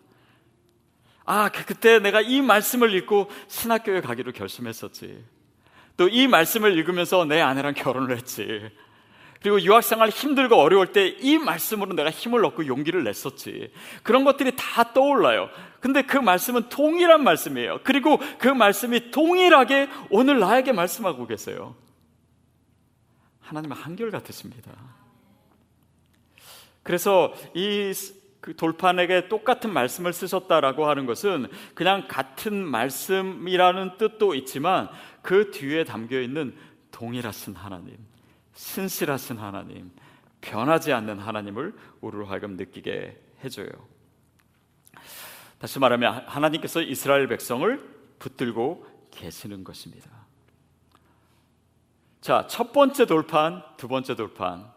아, 1.26 1.50
그, 1.50 1.66
그때 1.66 2.00
내가 2.00 2.22
이 2.22 2.42
말씀을 2.42 2.94
읽고 2.96 3.30
신학교에 3.48 4.02
가기로 4.02 4.32
결심했었지. 4.32 5.24
또 5.98 6.10
이 6.10 6.28
말씀을 6.28 6.78
읽으면서 6.78 7.26
내 7.26 7.42
아내랑 7.42 7.74
결혼을 7.76 8.16
했지. 8.18 8.72
그리고 9.42 9.60
유학생활 9.62 10.10
힘들고 10.10 10.56
어려울 10.56 10.92
때 10.94 11.18
이 11.20 11.38
말씀으로 11.38 11.94
내가 11.94 12.10
힘을 12.12 12.46
얻고 12.46 12.68
용기를 12.68 13.04
냈었지. 13.04 13.72
그런 14.04 14.24
것들이 14.24 14.54
다 14.56 14.94
떠올라요. 14.94 15.50
근데 15.80 16.04
그 16.04 16.18
말씀은 16.18 16.70
동일한 16.70 17.24
말씀이에요. 17.24 17.80
그리고 17.84 18.20
그 18.38 18.48
말씀이 18.48 19.12
동일하게 19.12 19.90
오늘 20.10 20.40
나에게 20.40 20.72
말씀하고 20.74 21.26
계세요. 21.28 21.76
하나님은 23.42 23.76
한결같으십니다. 23.76 24.72
그래서 26.84 27.34
이 27.56 27.94
그 28.42 28.56
돌판에게 28.56 29.30
똑같은 29.30 29.72
말씀을 29.72 30.14
쓰셨다라고 30.14 30.90
하는 30.90 31.06
것은 31.06 31.48
그냥 31.76 32.08
같은 32.08 32.66
말씀이라는 32.66 33.98
뜻도 33.98 34.34
있지만 34.34 34.90
그 35.22 35.52
뒤에 35.52 35.84
담겨 35.84 36.20
있는 36.20 36.56
동일하신 36.90 37.56
하나님, 37.56 37.96
신실하신 38.54 39.38
하나님, 39.38 39.92
변하지 40.42 40.94
않는 40.94 41.20
하나님을 41.20 41.74
우리로 42.02 42.26
하여금 42.26 42.58
느끼게 42.58 43.22
해줘요. 43.44 43.70
다시 45.60 45.80
말하면 45.80 46.24
하나님께서 46.28 46.82
이스라엘 46.82 47.28
백성을 47.28 47.80
붙들고 48.20 48.86
계시는 49.12 49.64
것입니다. 49.64 50.10
자, 52.20 52.46
첫 52.48 52.72
번째 52.72 53.06
돌판, 53.06 53.64
두 53.78 53.88
번째 53.88 54.16
돌판 54.16 54.72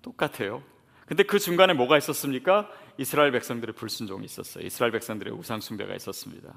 똑같아요. 0.00 0.62
근데 1.06 1.22
그 1.22 1.38
중간에 1.38 1.74
뭐가 1.74 1.98
있었습니까? 1.98 2.70
이스라엘 2.98 3.32
백성들의 3.32 3.74
불순종이 3.74 4.24
있었어요. 4.24 4.64
이스라엘 4.64 4.92
백성들의 4.92 5.34
우상 5.34 5.60
숭배가 5.60 5.94
있었습니다. 5.94 6.52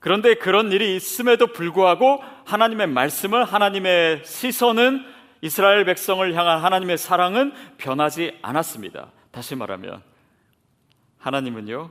그런데 0.00 0.34
그런 0.34 0.70
일이 0.70 0.94
있음에도 0.96 1.48
불구하고 1.48 2.22
하나님의 2.44 2.86
말씀을 2.88 3.44
하나님의 3.44 4.24
시선은 4.24 5.17
이스라엘 5.40 5.84
백성을 5.84 6.34
향한 6.34 6.62
하나님의 6.62 6.98
사랑은 6.98 7.52
변하지 7.76 8.38
않았습니다. 8.42 9.12
다시 9.30 9.54
말하면 9.54 10.02
하나님은요 11.18 11.90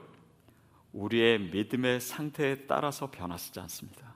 우리의 0.94 1.40
믿음의 1.40 2.02
상태에 2.02 2.56
따라서 2.68 3.12
변하시지 3.12 3.60
않습니다. 3.62 4.16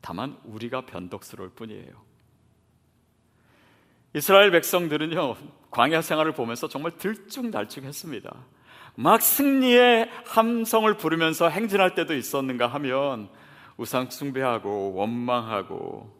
다만 0.00 0.38
우리가 0.44 0.86
변덕스러울 0.86 1.50
뿐이에요. 1.50 2.10
이스라엘 4.14 4.50
백성들은요, 4.50 5.36
광야 5.70 6.02
생활을 6.02 6.32
보면서 6.32 6.66
정말 6.66 6.96
들쭉날쭉했습니다. 6.96 8.34
막 8.96 9.22
승리의 9.22 10.10
함성을 10.26 10.92
부르면서 10.96 11.48
행진할 11.48 11.94
때도 11.94 12.14
있었는가 12.16 12.66
하면 12.66 13.30
우상 13.76 14.10
숭배하고 14.10 14.94
원망하고 14.94 16.19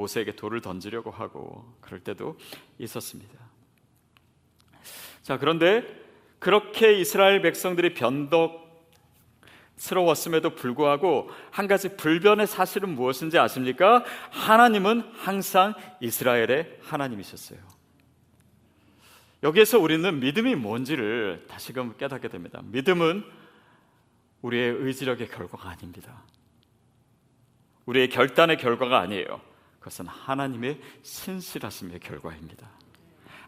모세에게 0.00 0.36
돌을 0.36 0.60
던지려고 0.60 1.10
하고 1.10 1.76
그럴 1.80 2.00
때도 2.00 2.38
있었습니다. 2.78 3.38
자, 5.22 5.38
그런데 5.38 5.84
그렇게 6.38 6.98
이스라엘 6.98 7.42
백성들이 7.42 7.92
변덕스러웠음에도 9.76 10.54
불구하고 10.54 11.30
한 11.50 11.66
가지 11.68 11.96
불변의 11.96 12.46
사실은 12.46 12.94
무엇인지 12.94 13.38
아십니까? 13.38 14.04
하나님은 14.30 15.02
항상 15.14 15.74
이스라엘의 16.00 16.78
하나님이셨어요. 16.82 17.58
여기에서 19.42 19.78
우리는 19.78 20.20
믿음이 20.20 20.54
뭔지를 20.54 21.44
다시금 21.48 21.96
깨닫게 21.96 22.28
됩니다. 22.28 22.60
믿음은 22.64 23.24
우리의 24.42 24.70
의지력의 24.70 25.28
결과가 25.28 25.68
아닙니다. 25.68 26.24
우리의 27.86 28.08
결단의 28.08 28.56
결과가 28.56 28.98
아니에요. 29.00 29.49
그것은 29.80 30.06
하나님의 30.06 30.78
신실하심의 31.02 32.00
결과입니다. 32.00 32.68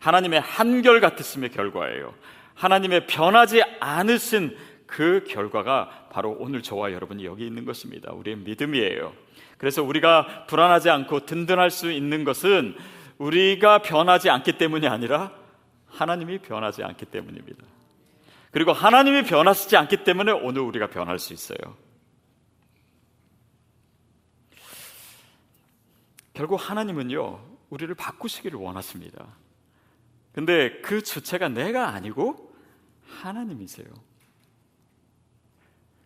하나님의 0.00 0.40
한결같으심의 0.40 1.50
결과예요. 1.50 2.14
하나님의 2.54 3.06
변하지 3.06 3.62
않으신 3.80 4.56
그 4.86 5.24
결과가 5.28 6.08
바로 6.10 6.36
오늘 6.38 6.62
저와 6.62 6.92
여러분이 6.92 7.24
여기 7.24 7.46
있는 7.46 7.64
것입니다. 7.64 8.12
우리의 8.12 8.36
믿음이에요. 8.38 9.12
그래서 9.56 9.82
우리가 9.82 10.46
불안하지 10.48 10.90
않고 10.90 11.20
든든할 11.24 11.70
수 11.70 11.90
있는 11.90 12.24
것은 12.24 12.76
우리가 13.18 13.82
변하지 13.82 14.28
않기 14.28 14.58
때문이 14.58 14.88
아니라 14.88 15.32
하나님이 15.86 16.38
변하지 16.38 16.82
않기 16.82 17.06
때문입니다. 17.06 17.62
그리고 18.50 18.72
하나님이 18.72 19.22
변하시지 19.22 19.76
않기 19.76 20.04
때문에 20.04 20.32
오늘 20.32 20.62
우리가 20.62 20.88
변할 20.88 21.18
수 21.18 21.32
있어요. 21.32 21.58
결국 26.34 26.56
하나님은요, 26.56 27.40
우리를 27.70 27.94
바꾸시기를 27.94 28.58
원하십니다. 28.58 29.26
근데 30.32 30.80
그 30.80 31.02
주체가 31.02 31.48
내가 31.48 31.88
아니고 31.88 32.52
하나님이세요. 33.20 33.86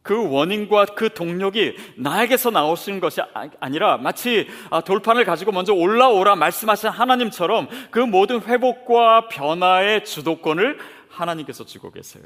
그 0.02 0.30
원인과 0.30 0.86
그 0.96 1.12
동력이 1.12 1.76
나에게서 1.96 2.50
나오신 2.50 3.00
것이 3.00 3.20
아, 3.20 3.48
아니라 3.58 3.96
마치 3.96 4.46
아, 4.70 4.80
돌판을 4.80 5.24
가지고 5.24 5.50
먼저 5.50 5.74
올라오라 5.74 6.36
말씀하신 6.36 6.90
하나님처럼 6.90 7.68
그 7.90 7.98
모든 7.98 8.40
회복과 8.40 9.28
변화의 9.28 10.04
주도권을 10.04 10.78
하나님께서 11.08 11.64
주고 11.64 11.90
계세요. 11.90 12.22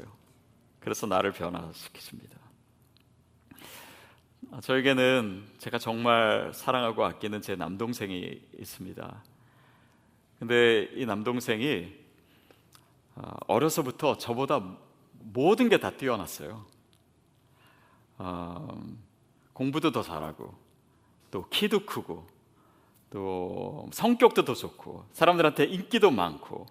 그래서 0.79 1.07
나를 1.07 1.31
변화시키십니다. 1.31 2.40
아, 4.53 4.59
저에게는 4.59 5.45
제가 5.59 5.77
정말 5.77 6.51
사랑하고 6.53 7.05
아끼는 7.05 7.41
제 7.41 7.55
남동생이 7.55 8.41
있습니다. 8.59 9.23
근데 10.39 10.89
이 10.93 11.05
남동생이 11.05 11.93
어, 13.15 13.31
어려서부터 13.47 14.17
저보다 14.17 14.61
모든 15.13 15.69
게 15.69 15.77
다 15.77 15.91
뛰어났어요. 15.91 16.65
어, 18.17 18.81
공부도 19.53 19.91
더 19.91 20.01
잘하고, 20.01 20.53
또 21.29 21.47
키도 21.49 21.85
크고, 21.85 22.27
또 23.09 23.87
성격도 23.93 24.43
더 24.43 24.53
좋고, 24.53 25.05
사람들한테 25.13 25.65
인기도 25.65 26.11
많고, 26.11 26.65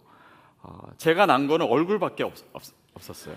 어, 0.63 0.89
제가 0.99 1.27
난 1.27 1.47
거는 1.47 1.67
얼굴밖에 1.67 2.25
없, 2.25 2.35
없, 2.53 2.63
없었어요. 2.95 3.37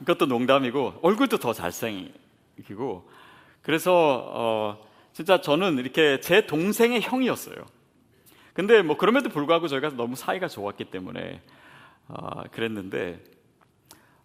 그것도 0.00 0.26
농담이고, 0.26 1.00
얼굴도 1.02 1.38
더 1.38 1.52
잘생기고, 1.52 3.08
그래서 3.68 4.24
어, 4.32 4.80
진짜 5.12 5.42
저는 5.42 5.76
이렇게 5.76 6.20
제 6.20 6.46
동생의 6.46 7.02
형이었어요. 7.02 7.56
근데 8.54 8.80
뭐 8.80 8.96
그럼에도 8.96 9.28
불구하고 9.28 9.68
저희가 9.68 9.90
너무 9.90 10.16
사이가 10.16 10.48
좋았기 10.48 10.86
때문에 10.86 11.42
어, 12.06 12.44
그랬는데 12.50 13.22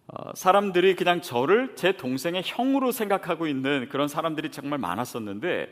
어, 0.06 0.34
사람들이 0.34 0.96
그냥 0.96 1.20
저를 1.20 1.76
제 1.76 1.92
동생의 1.92 2.42
형으로 2.46 2.90
생각하고 2.90 3.46
있는 3.46 3.90
그런 3.90 4.08
사람들이 4.08 4.50
정말 4.50 4.78
많았었는데 4.78 5.70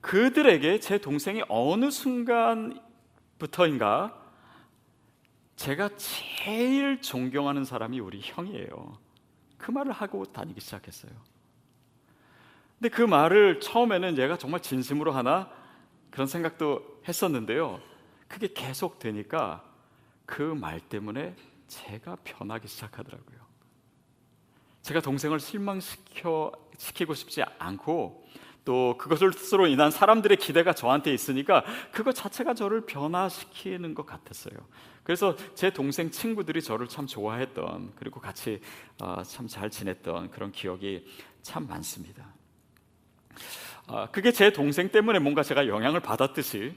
그들에게 0.00 0.80
제 0.80 0.96
동생이 0.96 1.42
어느 1.48 1.90
순간부터인가 1.90 4.18
제가 5.56 5.90
제일 5.98 7.02
존경하는 7.02 7.66
사람이 7.66 8.00
우리 8.00 8.20
형이에요. 8.22 8.96
그 9.58 9.70
말을 9.70 9.92
하고 9.92 10.24
다니기 10.24 10.62
시작했어요. 10.62 11.33
근데 12.78 12.88
그 12.88 13.02
말을 13.02 13.60
처음에는 13.60 14.18
얘가 14.18 14.36
정말 14.36 14.60
진심으로 14.60 15.12
하나 15.12 15.50
그런 16.10 16.26
생각도 16.26 17.00
했었는데요. 17.06 17.80
그게 18.28 18.48
계속 18.52 18.98
되니까 18.98 19.64
그 20.26 20.42
말 20.54 20.80
때문에 20.80 21.34
제가 21.68 22.16
변하기 22.24 22.68
시작하더라고요. 22.68 23.38
제가 24.82 25.00
동생을 25.00 25.40
실망시켜 25.40 26.52
시키고 26.76 27.14
싶지 27.14 27.42
않고 27.58 28.26
또 28.64 28.96
그것으로 28.98 29.66
인한 29.66 29.90
사람들의 29.90 30.36
기대가 30.38 30.72
저한테 30.72 31.12
있으니까 31.12 31.64
그것 31.92 32.12
자체가 32.14 32.54
저를 32.54 32.86
변화시키는 32.86 33.94
것 33.94 34.06
같았어요. 34.06 34.56
그래서 35.02 35.36
제 35.54 35.70
동생 35.70 36.10
친구들이 36.10 36.62
저를 36.62 36.88
참 36.88 37.06
좋아했던 37.06 37.92
그리고 37.96 38.20
같이 38.20 38.60
어, 39.00 39.22
참잘 39.22 39.70
지냈던 39.70 40.30
그런 40.30 40.50
기억이 40.52 41.06
참 41.42 41.66
많습니다. 41.66 42.26
아, 43.86 44.08
그게 44.10 44.32
제 44.32 44.52
동생 44.52 44.88
때문에 44.90 45.18
뭔가 45.18 45.42
제가 45.42 45.68
영향을 45.68 46.00
받았듯이 46.00 46.74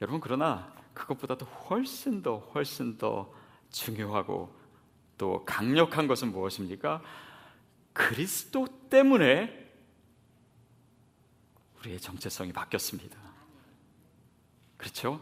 여러분 0.00 0.20
그러나 0.20 0.72
그것보다도 0.94 1.46
훨씬 1.46 2.22
더 2.22 2.38
훨씬 2.54 2.98
더 2.98 3.32
중요하고 3.70 4.54
또 5.18 5.44
강력한 5.44 6.06
것은 6.06 6.32
무엇입니까? 6.32 7.02
그리스도 7.92 8.66
때문에 8.90 9.62
우리의 11.80 12.00
정체성이 12.00 12.52
바뀌었습니다. 12.52 13.16
그렇죠? 14.76 15.20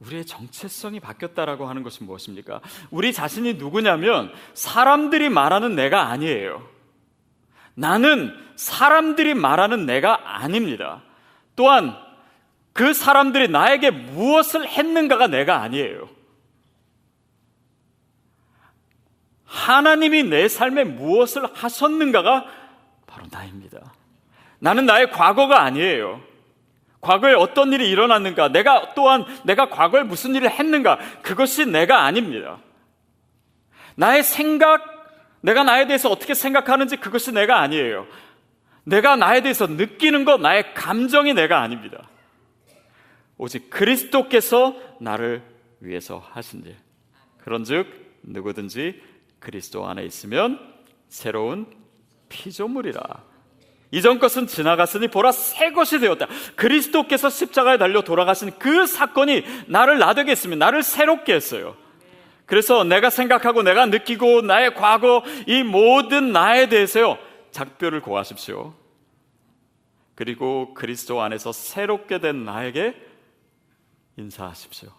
우리의 0.00 0.24
정체성이 0.24 1.00
바뀌었다라고 1.00 1.66
하는 1.68 1.82
것은 1.82 2.06
무엇입니까? 2.06 2.60
우리 2.90 3.12
자신이 3.12 3.54
누구냐면 3.54 4.32
사람들이 4.54 5.28
말하는 5.28 5.74
내가 5.74 6.08
아니에요. 6.08 6.66
나는 7.74 8.36
사람들이 8.56 9.34
말하는 9.34 9.86
내가 9.86 10.36
아닙니다. 10.36 11.02
또한 11.56 11.96
그 12.72 12.94
사람들이 12.94 13.48
나에게 13.48 13.90
무엇을 13.90 14.66
했는가가 14.66 15.26
내가 15.26 15.60
아니에요. 15.62 16.08
하나님이 19.44 20.24
내 20.24 20.48
삶에 20.48 20.84
무엇을 20.84 21.42
하셨는가가 21.54 22.46
바로 23.06 23.26
나입니다. 23.30 23.92
나는 24.60 24.86
나의 24.86 25.10
과거가 25.10 25.62
아니에요. 25.62 26.20
과거에 27.00 27.34
어떤 27.34 27.72
일이 27.72 27.90
일어났는가, 27.90 28.48
내가 28.48 28.94
또한 28.94 29.24
내가 29.44 29.70
과거에 29.70 30.02
무슨 30.02 30.34
일을 30.34 30.50
했는가, 30.50 30.98
그것이 31.22 31.66
내가 31.66 32.04
아닙니다. 32.04 32.58
나의 33.96 34.22
생각, 34.22 34.89
내가 35.40 35.62
나에 35.62 35.86
대해서 35.86 36.10
어떻게 36.10 36.34
생각하는지 36.34 36.96
그것이 36.96 37.32
내가 37.32 37.60
아니에요. 37.60 38.06
내가 38.84 39.16
나에 39.16 39.42
대해서 39.42 39.66
느끼는 39.66 40.24
것, 40.24 40.40
나의 40.40 40.74
감정이 40.74 41.34
내가 41.34 41.60
아닙니다. 41.60 42.08
오직 43.38 43.70
그리스도께서 43.70 44.74
나를 45.00 45.42
위해서 45.80 46.22
하신 46.32 46.64
일. 46.66 46.76
그런즉 47.38 47.86
누구든지 48.22 49.00
그리스도 49.38 49.86
안에 49.86 50.04
있으면 50.04 50.58
새로운 51.08 51.66
피조물이라. 52.28 53.00
이전 53.92 54.18
것은 54.18 54.46
지나갔으니 54.46 55.08
보라 55.08 55.32
새 55.32 55.72
것이 55.72 55.98
되었다. 55.98 56.26
그리스도께서 56.54 57.28
십자가에 57.28 57.78
달려 57.78 58.02
돌아가신 58.02 58.52
그 58.58 58.86
사건이 58.86 59.44
나를 59.66 59.98
나되게 59.98 60.30
했습니다. 60.32 60.64
나를 60.64 60.82
새롭게 60.82 61.34
했어요. 61.34 61.76
그래서 62.50 62.82
내가 62.82 63.10
생각하고 63.10 63.62
내가 63.62 63.86
느끼고 63.86 64.40
나의 64.42 64.74
과거 64.74 65.22
이 65.46 65.62
모든 65.62 66.32
나에 66.32 66.68
대해서요. 66.68 67.16
작별을 67.52 68.00
고하십시오. 68.02 68.74
그리고 70.16 70.74
그리스도 70.74 71.22
안에서 71.22 71.52
새롭게 71.52 72.18
된 72.18 72.44
나에게 72.44 73.00
인사하십시오. 74.16 74.90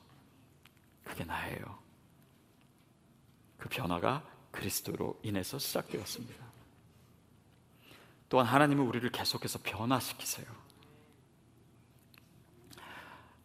그게 1.04 1.26
나예요. 1.26 1.78
그 3.58 3.68
변화가 3.68 4.24
그리스도로 4.52 5.20
인해서 5.22 5.60
시작되었습니다. 5.60 6.46
또한 8.30 8.48
하나님은 8.48 8.86
우리를 8.86 9.10
계속해서 9.12 9.60
변화시키세요. 9.62 10.48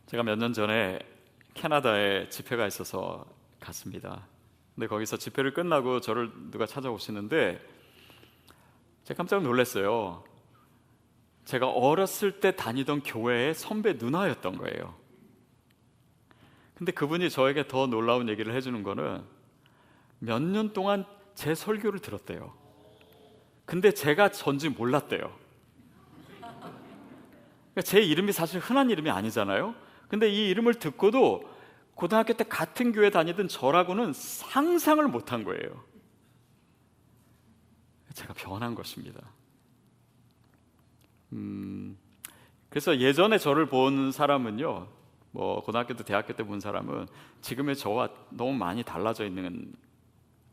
제가 0.06 0.22
몇 0.22 0.38
년 0.38 0.52
전에 0.52 1.00
캐나다에 1.54 2.28
집회가 2.28 2.68
있어서 2.68 3.34
갔습니다. 3.66 4.26
근데 4.74 4.86
거기서 4.86 5.16
집회를 5.16 5.54
끝나고 5.54 6.00
저를 6.00 6.30
누가 6.50 6.66
찾아오시는데 6.66 7.60
제가 9.04 9.18
깜짝 9.18 9.42
놀랐어요. 9.42 10.24
제가 11.44 11.68
어렸을 11.70 12.40
때 12.40 12.54
다니던 12.56 13.02
교회의 13.02 13.54
선배 13.54 13.94
누나였던 13.94 14.58
거예요. 14.58 14.94
근데 16.74 16.92
그분이 16.92 17.30
저에게 17.30 17.68
더 17.68 17.86
놀라운 17.86 18.28
얘기를 18.28 18.54
해주는 18.54 18.82
거는 18.82 19.24
몇 20.18 20.42
년 20.42 20.72
동안 20.72 21.04
제 21.34 21.54
설교를 21.54 22.00
들었대요. 22.00 22.52
근데 23.64 23.92
제가 23.92 24.30
전지 24.30 24.68
몰랐대요. 24.68 25.20
그러니까 26.40 27.82
제 27.82 28.00
이름이 28.00 28.32
사실 28.32 28.60
흔한 28.60 28.90
이름이 28.90 29.10
아니잖아요. 29.10 29.74
근데 30.08 30.28
이 30.28 30.48
이름을 30.50 30.74
듣고도 30.74 31.55
고등학교 31.96 32.34
때 32.34 32.44
같은 32.44 32.92
교회 32.92 33.08
다니던 33.10 33.48
저라고는 33.48 34.12
상상을 34.12 35.04
못한 35.08 35.44
거예요. 35.44 35.82
제가 38.12 38.34
변한 38.34 38.74
것입니다. 38.74 39.20
음, 41.32 41.96
그래서 42.68 42.98
예전에 42.98 43.38
저를 43.38 43.66
본 43.66 44.12
사람은요, 44.12 44.88
뭐 45.32 45.62
고등학교 45.62 45.94
때 45.94 46.04
대학교 46.04 46.34
때 46.34 46.44
본 46.44 46.60
사람은 46.60 47.08
지금의 47.40 47.76
저와 47.76 48.10
너무 48.30 48.52
많이 48.52 48.82
달라져 48.82 49.24
있는 49.24 49.74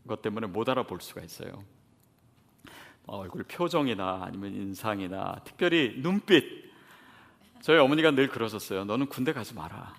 것 0.08 0.22
때문에 0.22 0.48
못 0.48 0.68
알아볼 0.70 1.02
수가 1.02 1.22
있어요. 1.22 1.64
어, 3.06 3.18
얼굴 3.18 3.44
표정이나 3.44 4.22
아니면 4.24 4.54
인상이나 4.56 5.42
특별히 5.44 6.00
눈빛. 6.02 6.72
저희 7.62 7.78
어머니가 7.80 8.12
늘 8.12 8.30
그러셨어요. 8.30 8.86
너는 8.86 9.08
군대 9.08 9.34
가지 9.34 9.54
마라. 9.54 9.94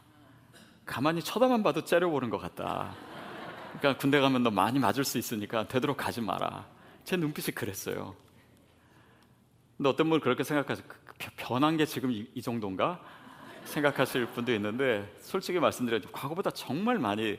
가만히 0.85 1.23
쳐다만 1.23 1.63
봐도 1.63 1.83
째려보는 1.85 2.31
것 2.31 2.39
같다. 2.39 2.95
그러니까 3.79 3.99
군대 3.99 4.21
가면 4.21 4.43
너 4.43 4.51
많이 4.51 4.79
맞을 4.79 5.05
수 5.05 5.19
있으니까 5.19 5.67
되도록 5.67 5.97
가지 5.97 6.21
마라. 6.21 6.67
제 7.05 7.17
눈빛이 7.17 7.55
그랬어요. 7.55 8.15
근데 9.77 9.89
어떤 9.89 10.09
분은 10.09 10.21
그렇게 10.21 10.45
생각하죠. 10.45 10.83
그, 10.87 10.97
그 11.05 11.31
변한 11.37 11.77
게 11.77 11.85
지금 11.85 12.13
이, 12.13 12.29
이 12.35 12.43
정도인가? 12.43 13.01
생각하실 13.65 14.27
분도 14.27 14.53
있는데 14.55 15.11
솔직히 15.19 15.59
말씀드려도 15.59 16.11
과거보다 16.11 16.51
정말 16.51 16.99
많이 16.99 17.39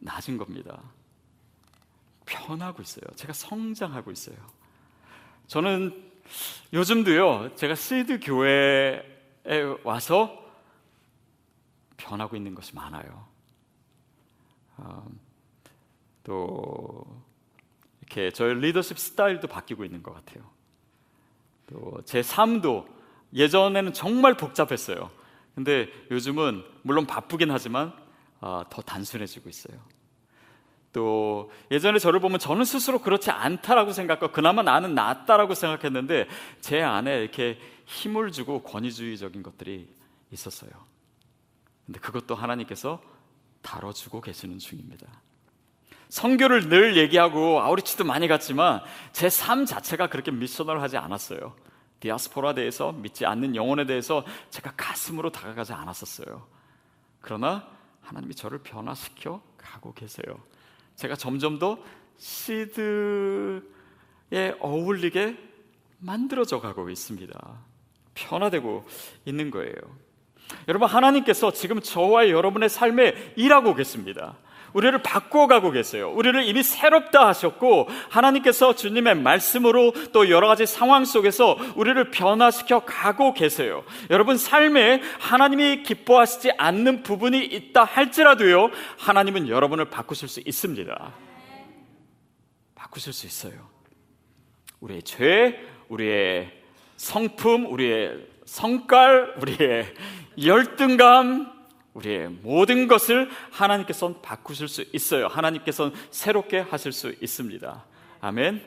낮은 0.00 0.36
겁니다. 0.36 0.82
변하고 2.26 2.82
있어요. 2.82 3.04
제가 3.14 3.32
성장하고 3.32 4.10
있어요. 4.10 4.36
저는 5.46 6.04
요즘도요, 6.72 7.54
제가 7.54 7.76
시드 7.76 8.18
교회에 8.20 9.02
와서 9.84 10.45
변하고 11.96 12.36
있는 12.36 12.54
것이 12.54 12.74
많아요. 12.74 13.26
어, 14.76 15.06
또 16.22 17.22
이렇게 18.00 18.30
저의 18.30 18.54
리더십 18.60 18.98
스타일도 18.98 19.48
바뀌고 19.48 19.84
있는 19.84 20.02
것 20.02 20.12
같아요. 20.14 20.44
또 21.66 22.00
제 22.04 22.22
삶도 22.22 22.86
예전에는 23.34 23.92
정말 23.92 24.36
복잡했어요. 24.36 25.10
근데 25.54 25.88
요즘은 26.10 26.64
물론 26.82 27.06
바쁘긴 27.06 27.50
하지만 27.50 27.92
어, 28.40 28.62
더 28.70 28.82
단순해지고 28.82 29.48
있어요. 29.48 29.78
또 30.92 31.50
예전에 31.70 31.98
저를 31.98 32.20
보면 32.20 32.38
저는 32.38 32.64
스스로 32.64 33.00
그렇지 33.00 33.30
않다라고 33.30 33.92
생각하고 33.92 34.32
그나마 34.32 34.62
나는 34.62 34.94
낫다라고 34.94 35.54
생각했는데 35.54 36.28
제 36.60 36.82
안에 36.82 37.20
이렇게 37.20 37.58
힘을 37.84 38.32
주고 38.32 38.62
권위주의적인 38.62 39.42
것들이 39.42 39.88
있었어요. 40.30 40.70
근데 41.86 42.00
그것도 42.00 42.34
하나님께서 42.34 43.00
다뤄주고 43.62 44.20
계시는 44.20 44.58
중입니다. 44.58 45.06
성교를 46.08 46.68
늘 46.68 46.96
얘기하고 46.96 47.60
아우리치도 47.60 48.04
많이 48.04 48.28
갔지만 48.28 48.80
제 49.12 49.28
삶 49.28 49.64
자체가 49.66 50.08
그렇게 50.08 50.30
미셔널 50.30 50.80
하지 50.80 50.96
않았어요. 50.96 51.56
디아스포라에 52.00 52.54
대해서 52.54 52.92
믿지 52.92 53.24
않는 53.26 53.56
영혼에 53.56 53.86
대해서 53.86 54.24
제가 54.50 54.72
가슴으로 54.76 55.30
다가가지 55.30 55.72
않았었어요. 55.72 56.46
그러나 57.20 57.66
하나님이 58.02 58.34
저를 58.34 58.58
변화시켜 58.58 59.40
가고 59.56 59.94
계세요. 59.94 60.38
제가 60.94 61.16
점점 61.16 61.58
더 61.58 61.78
시드에 62.18 63.60
어울리게 64.60 65.36
만들어져 65.98 66.60
가고 66.60 66.90
있습니다. 66.90 67.58
변화되고 68.14 68.86
있는 69.24 69.50
거예요. 69.50 69.74
여러분, 70.68 70.88
하나님께서 70.88 71.52
지금 71.52 71.80
저와 71.80 72.28
여러분의 72.28 72.68
삶에 72.68 73.32
일하고 73.36 73.74
계십니다. 73.74 74.36
우리를 74.76 75.02
바꿔가고 75.02 75.70
계세요. 75.70 76.10
우리를 76.10 76.44
이미 76.46 76.62
새롭다 76.62 77.26
하셨고 77.28 77.88
하나님께서 78.10 78.74
주님의 78.74 79.14
말씀으로 79.16 79.92
또 80.12 80.28
여러 80.28 80.48
가지 80.48 80.66
상황 80.66 81.06
속에서 81.06 81.56
우리를 81.76 82.10
변화시켜 82.10 82.80
가고 82.80 83.32
계세요. 83.32 83.84
여러분 84.10 84.36
삶에 84.36 85.00
하나님이 85.18 85.82
기뻐하시지 85.82 86.52
않는 86.58 87.02
부분이 87.04 87.42
있다 87.42 87.84
할지라도요. 87.84 88.70
하나님은 88.98 89.48
여러분을 89.48 89.86
바꾸실 89.86 90.28
수 90.28 90.40
있습니다. 90.44 91.12
바꾸실 92.74 93.14
수 93.14 93.26
있어요. 93.26 93.70
우리의 94.80 95.02
죄, 95.04 95.58
우리의 95.88 96.52
성품, 96.96 97.72
우리의 97.72 98.35
성깔, 98.46 99.34
우리의 99.42 99.92
열등감, 100.42 101.52
우리의 101.92 102.28
모든 102.28 102.88
것을 102.88 103.28
하나님께서는 103.50 104.22
바꾸실 104.22 104.68
수 104.68 104.84
있어요. 104.92 105.26
하나님께서는 105.26 105.92
새롭게 106.10 106.60
하실 106.60 106.92
수 106.92 107.14
있습니다. 107.20 107.84
아멘. 108.20 108.62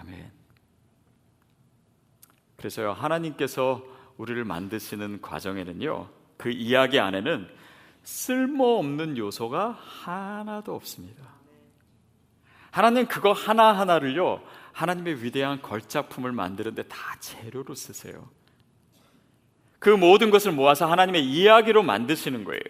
아멘. 0.00 0.32
그래서요, 2.56 2.92
하나님께서 2.92 3.84
우리를 4.16 4.42
만드시는 4.44 5.20
과정에는요, 5.20 6.08
그 6.36 6.50
이야기 6.50 6.98
안에는 6.98 7.48
쓸모없는 8.04 9.18
요소가 9.18 9.70
하나도 9.70 10.74
없습니다. 10.74 11.24
하나님 12.70 13.06
그거 13.06 13.32
하나하나를요, 13.32 14.42
하나님의 14.72 15.22
위대한 15.22 15.60
걸작품을 15.60 16.32
만드는데 16.32 16.84
다 16.84 16.96
재료로 17.20 17.74
쓰세요. 17.74 18.28
그 19.84 19.90
모든 19.90 20.30
것을 20.30 20.50
모아서 20.50 20.86
하나님의 20.86 21.22
이야기로 21.22 21.82
만드시는 21.82 22.44
거예요. 22.44 22.62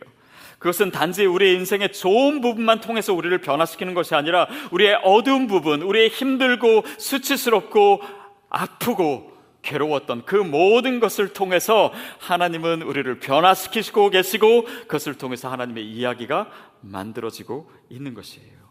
그것은 0.58 0.90
단지 0.90 1.24
우리의 1.24 1.54
인생의 1.54 1.92
좋은 1.92 2.40
부분만 2.40 2.80
통해서 2.80 3.14
우리를 3.14 3.38
변화시키는 3.40 3.94
것이 3.94 4.16
아니라 4.16 4.48
우리의 4.72 4.98
어두운 5.04 5.46
부분, 5.46 5.82
우리의 5.82 6.08
힘들고 6.08 6.82
수치스럽고 6.98 8.02
아프고 8.48 9.32
괴로웠던 9.62 10.24
그 10.24 10.34
모든 10.34 10.98
것을 10.98 11.32
통해서 11.32 11.92
하나님은 12.18 12.82
우리를 12.82 13.20
변화시키시고 13.20 14.10
계시고 14.10 14.64
그것을 14.64 15.14
통해서 15.14 15.48
하나님의 15.48 15.88
이야기가 15.88 16.50
만들어지고 16.80 17.70
있는 17.90 18.14
것이에요. 18.14 18.64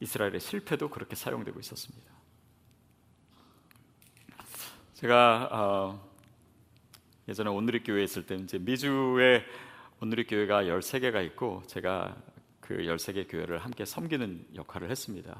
이스라엘의 0.00 0.40
실패도 0.40 0.90
그렇게 0.90 1.16
사용되고 1.16 1.58
있었습니다. 1.58 2.15
제가 4.96 5.50
어, 5.52 6.10
예전에 7.28 7.50
온누리 7.50 7.82
교회에 7.82 8.04
있을 8.04 8.24
때 8.24 8.34
이제 8.34 8.58
미주에 8.58 9.44
온누리 10.00 10.26
교회가 10.26 10.62
13개가 10.62 11.22
있고 11.26 11.62
제가 11.66 12.16
그 12.60 12.78
13개 12.78 13.30
교회를 13.30 13.58
함께 13.58 13.84
섬기는 13.84 14.46
역할을 14.54 14.90
했습니다. 14.90 15.38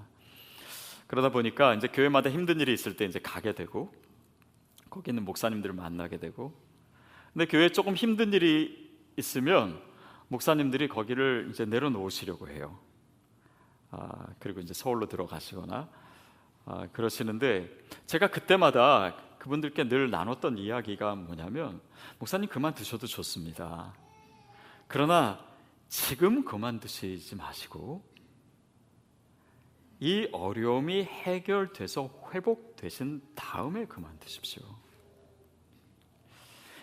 그러다 1.07 1.31
보니까 1.31 1.73
이제 1.73 1.89
교회마다 1.89 2.29
힘든 2.29 2.61
일이 2.61 2.75
있을 2.75 2.97
때 2.97 3.07
이제 3.07 3.19
가게 3.19 3.55
되고 3.55 3.95
거기 4.91 5.11
있는 5.11 5.25
목사님들을 5.25 5.75
만나게 5.75 6.19
되고 6.19 6.53
근데 7.33 7.47
교회에 7.47 7.71
조금 7.71 7.95
힘든 7.95 8.35
일이 8.35 8.95
있으면 9.17 9.81
목사님들이 10.29 10.87
거기를 10.87 11.49
이제 11.51 11.65
내려놓으시려고 11.65 12.49
해요. 12.49 12.79
아, 13.91 14.27
그리고 14.39 14.61
이제 14.61 14.75
서울로 14.75 15.09
들어가시거나 15.09 15.89
아, 16.67 16.89
그러시는데 16.93 17.75
제가 18.05 18.27
그때마다 18.27 19.17
그분들께 19.47 19.89
늘 19.89 20.11
나눴던 20.11 20.59
이야기가 20.59 21.15
뭐냐면 21.15 21.81
목사님 22.19 22.49
그만두셔도 22.49 23.07
좋습니다. 23.07 23.95
그러나 24.89 25.39
지금 25.89 26.45
그만두시지 26.45 27.37
마시고 27.37 28.03
이 30.01 30.29
어려움이 30.33 31.05
해결돼서 31.05 32.11
회복되신 32.35 33.23
다음에 33.37 33.85
그만두십시오. 33.87 34.65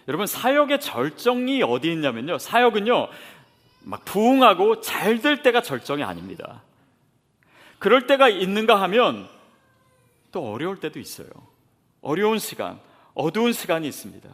여러분 0.08 0.26
사역의 0.26 0.80
절정이 0.80 1.64
어디 1.64 1.92
있냐면요. 1.92 2.38
사역은요. 2.38 3.10
막 3.82 4.06
부흥하고 4.06 4.80
잘 4.80 5.22
될 5.22 5.44
때가 5.44 5.62
절정이 5.62 6.02
아닙니다. 6.02 6.64
그럴 7.78 8.08
때가 8.08 8.30
있는가 8.30 8.82
하면 8.84 9.28
또 10.32 10.50
어려울 10.50 10.80
때도 10.80 11.02
있어요. 11.02 11.28
어려운 12.04 12.38
시간, 12.38 12.80
어두운 13.16 13.54
시간이 13.54 13.88
있습니다. 13.88 14.30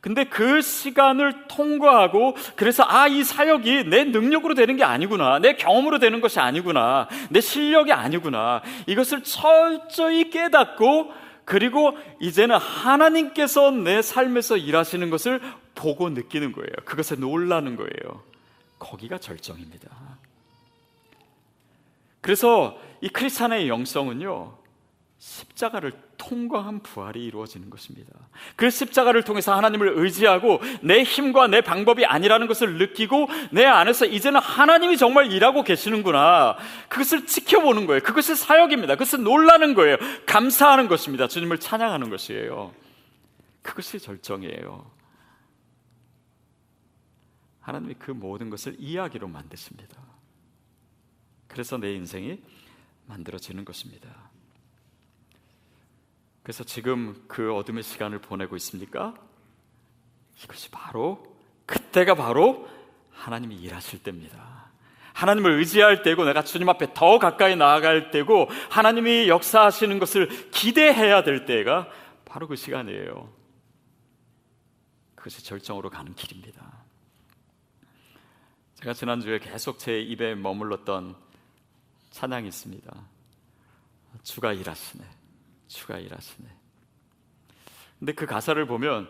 근데 0.00 0.24
그 0.24 0.62
시간을 0.62 1.46
통과하고 1.48 2.34
그래서 2.56 2.84
아, 2.86 3.06
이 3.06 3.22
사역이 3.22 3.84
내 3.84 4.04
능력으로 4.04 4.54
되는 4.54 4.76
게 4.76 4.84
아니구나. 4.84 5.38
내 5.38 5.54
경험으로 5.54 5.98
되는 5.98 6.20
것이 6.20 6.40
아니구나. 6.40 7.08
내 7.28 7.40
실력이 7.40 7.92
아니구나. 7.92 8.62
이것을 8.86 9.22
철저히 9.22 10.30
깨닫고 10.30 11.12
그리고 11.44 11.96
이제는 12.20 12.56
하나님께서 12.56 13.70
내 13.70 14.00
삶에서 14.00 14.56
일하시는 14.56 15.10
것을 15.10 15.40
보고 15.74 16.08
느끼는 16.08 16.52
거예요. 16.52 16.70
그것에 16.84 17.16
놀라는 17.16 17.76
거예요. 17.76 18.22
거기가 18.78 19.18
절정입니다. 19.18 19.90
그래서 22.22 22.78
이 23.00 23.08
크리스찬의 23.08 23.68
영성은요, 23.68 24.59
십자가를 25.20 25.92
통과한 26.16 26.82
부활이 26.82 27.22
이루어지는 27.22 27.68
것입니다. 27.68 28.10
그 28.56 28.70
십자가를 28.70 29.22
통해서 29.22 29.54
하나님을 29.54 29.98
의지하고 29.98 30.60
내 30.82 31.02
힘과 31.02 31.46
내 31.46 31.60
방법이 31.60 32.06
아니라는 32.06 32.46
것을 32.46 32.78
느끼고 32.78 33.28
내 33.52 33.66
안에서 33.66 34.06
이제는 34.06 34.40
하나님이 34.40 34.96
정말 34.96 35.30
일하고 35.30 35.62
계시는구나. 35.62 36.56
그것을 36.88 37.26
지켜보는 37.26 37.86
거예요. 37.86 38.00
그것이 38.00 38.34
사역입니다. 38.34 38.94
그것을 38.94 39.22
놀라는 39.22 39.74
거예요. 39.74 39.98
감사하는 40.24 40.88
것입니다. 40.88 41.28
주님을 41.28 41.60
찬양하는 41.60 42.08
것이에요. 42.08 42.72
그것이 43.60 43.98
절정이에요. 43.98 44.90
하나님이 47.60 47.94
그 47.98 48.10
모든 48.10 48.48
것을 48.48 48.74
이야기로 48.78 49.28
만드십니다. 49.28 50.00
그래서 51.46 51.76
내 51.76 51.92
인생이 51.92 52.40
만들어지는 53.04 53.66
것입니다. 53.66 54.29
그래서 56.42 56.64
지금 56.64 57.22
그 57.28 57.54
어둠의 57.54 57.82
시간을 57.82 58.20
보내고 58.20 58.56
있습니까? 58.56 59.14
이것이 60.42 60.70
바로 60.70 61.22
그때가 61.66 62.14
바로 62.14 62.68
하나님이 63.10 63.56
일하실 63.56 64.02
때입니다. 64.02 64.70
하나님을 65.12 65.58
의지할 65.58 66.02
때고 66.02 66.24
내가 66.24 66.42
주님 66.42 66.68
앞에 66.68 66.94
더 66.94 67.18
가까이 67.18 67.56
나아갈 67.56 68.10
때고 68.10 68.48
하나님이 68.70 69.28
역사하시는 69.28 69.98
것을 69.98 70.50
기대해야 70.50 71.22
될 71.22 71.44
때가 71.44 71.88
바로 72.24 72.48
그 72.48 72.56
시간이에요. 72.56 73.30
그것이 75.14 75.44
절정으로 75.44 75.90
가는 75.90 76.14
길입니다. 76.14 76.80
제가 78.76 78.94
지난주에 78.94 79.38
계속 79.40 79.78
제 79.78 80.00
입에 80.00 80.34
머물렀던 80.34 81.14
찬양이 82.10 82.48
있습니다. 82.48 82.90
주가 84.22 84.54
일하시네. 84.54 85.19
주가 85.70 85.98
일하시네. 85.98 86.48
근데 88.00 88.12
그 88.12 88.26
가사를 88.26 88.66
보면 88.66 89.08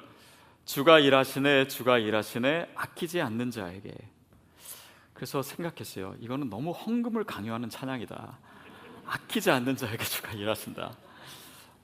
주가 0.66 0.98
일하시네, 0.98 1.68
주가 1.68 1.96
일하시네, 1.96 2.72
아끼지 2.74 3.22
않는 3.22 3.50
자에게. 3.50 3.94
그래서 5.14 5.40
생각했어요. 5.42 6.16
이거는 6.20 6.50
너무 6.50 6.72
헌금을 6.72 7.24
강요하는 7.24 7.70
찬양이다. 7.70 8.38
아끼지 9.06 9.50
않는 9.50 9.76
자에게 9.76 10.04
주가 10.04 10.32
일하신다. 10.32 10.92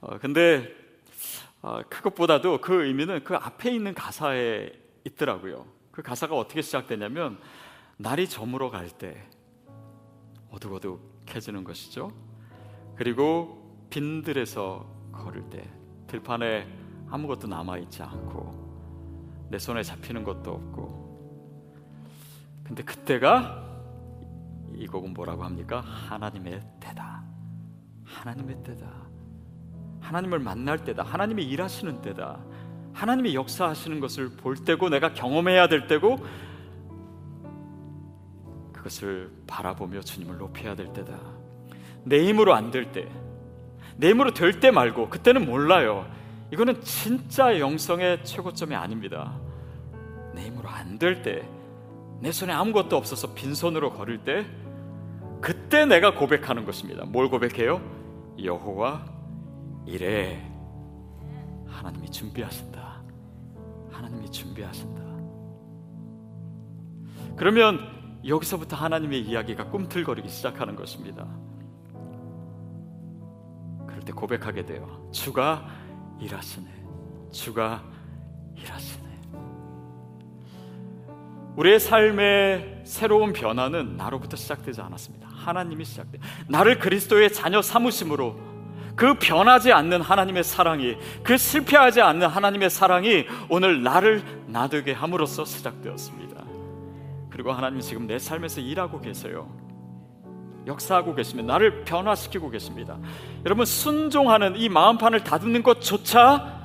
어, 0.01 0.19
근데 0.19 0.71
어, 1.63 1.81
그것보다도 1.89 2.61
그 2.61 2.85
의미는 2.85 3.23
그 3.23 3.35
앞에 3.35 3.71
있는 3.73 3.95
가사에 3.95 4.71
있더라고요. 5.05 5.65
그 5.91 6.03
가사가 6.03 6.35
어떻게 6.35 6.61
시작되냐면 6.61 7.39
날이 7.97 8.29
저물어 8.29 8.69
갈 8.69 8.89
때 8.89 9.27
어둑어둑해지는 10.51 11.63
것이죠. 11.63 12.11
그리고 12.95 13.66
빈들에서 13.89 14.85
걸을 15.11 15.43
때 15.49 15.67
들판에 16.07 16.67
아무것도 17.09 17.47
남아 17.47 17.77
있지 17.79 18.03
않고 18.03 19.47
내 19.49 19.57
손에 19.57 19.83
잡히는 19.83 20.23
것도 20.23 20.51
없고 20.51 21.07
근데 22.63 22.83
그때가 22.83 23.65
이 24.75 24.85
곡은 24.87 25.13
뭐라고 25.13 25.43
합니까? 25.43 25.79
하나님의 25.79 26.61
때다. 26.79 27.23
하나님의 28.03 28.63
때다. 28.63 28.91
하나님을 30.01 30.39
만날 30.39 30.83
때다. 30.83 31.03
하나님이 31.03 31.43
일하시는 31.45 32.01
때다. 32.01 32.39
하나님이 32.93 33.35
역사하시는 33.35 33.99
것을 33.99 34.29
볼 34.37 34.55
때고 34.55 34.89
내가 34.89 35.13
경험해야 35.13 35.67
될 35.67 35.87
때고 35.87 36.17
그것을 38.73 39.31
바라보며 39.47 40.01
주님을 40.01 40.37
높여야 40.37 40.75
될 40.75 40.91
때다. 40.93 41.17
내 42.03 42.25
힘으로 42.27 42.53
안 42.53 42.71
될 42.71 42.91
때, 42.91 43.09
내 43.97 44.09
힘으로 44.09 44.31
될 44.33 44.59
때 44.59 44.71
말고 44.71 45.09
그때는 45.09 45.45
몰라요. 45.45 46.05
이거는 46.51 46.81
진짜 46.81 47.59
영성의 47.59 48.23
최고점이 48.23 48.73
아닙니다. 48.75 49.37
내 50.33 50.45
힘으로 50.45 50.69
안 50.69 50.97
될 50.99 51.21
때, 51.23 51.47
내 52.21 52.31
손에 52.31 52.53
아무것도 52.53 52.95
없어서 52.95 53.33
빈손으로 53.33 53.93
걸을 53.93 54.23
때 54.23 54.45
그때 55.41 55.85
내가 55.85 56.13
고백하는 56.15 56.65
것입니다. 56.65 57.05
뭘 57.05 57.29
고백해요? 57.29 57.81
여호와 58.43 59.05
이래 59.85 60.41
하나님이 61.67 62.09
준비하신다. 62.09 63.03
하나님이 63.91 64.31
준비하신다. 64.31 65.01
그러면 67.35 67.79
여기서부터 68.25 68.75
하나님의 68.75 69.21
이야기가 69.21 69.69
꿈틀거리기 69.69 70.27
시작하는 70.29 70.75
것입니다. 70.75 71.27
그럴 74.07 74.13
때 74.13 74.13
고백하게 74.13 74.65
돼요. 74.65 75.09
주가 75.11 75.65
일하시네. 76.19 76.67
주가 77.31 77.83
일하시네. 78.55 79.07
우리의 81.57 81.79
삶의 81.79 82.83
새로운 82.85 83.33
변화는 83.33 83.97
나로부터 83.97 84.37
시작되지 84.37 84.81
않았습니다. 84.81 85.27
하나님이 85.27 85.83
시작돼. 85.83 86.19
나를 86.47 86.79
그리스도의 86.79 87.33
자녀 87.33 87.61
삼으심으로 87.61 88.47
그 88.95 89.15
변하지 89.15 89.71
않는 89.73 90.01
하나님의 90.01 90.43
사랑이 90.43 90.97
그 91.23 91.37
실패하지 91.37 92.01
않는 92.01 92.27
하나님의 92.27 92.69
사랑이 92.69 93.25
오늘 93.49 93.83
나를 93.83 94.23
나되게 94.47 94.93
함으로써 94.93 95.45
시작되었습니다. 95.45 96.43
그리고 97.29 97.51
하나님 97.51 97.79
지금 97.81 98.07
내 98.07 98.17
삶에서 98.17 98.61
일하고 98.61 98.99
계세요. 98.99 99.66
역사하고 100.67 101.15
계시면 101.15 101.47
나를 101.47 101.83
변화시키고 101.85 102.49
계십니다. 102.49 102.97
여러분 103.45 103.65
순종하는 103.65 104.55
이 104.57 104.69
마음판을 104.69 105.23
다듬는 105.23 105.63
것조차 105.63 106.57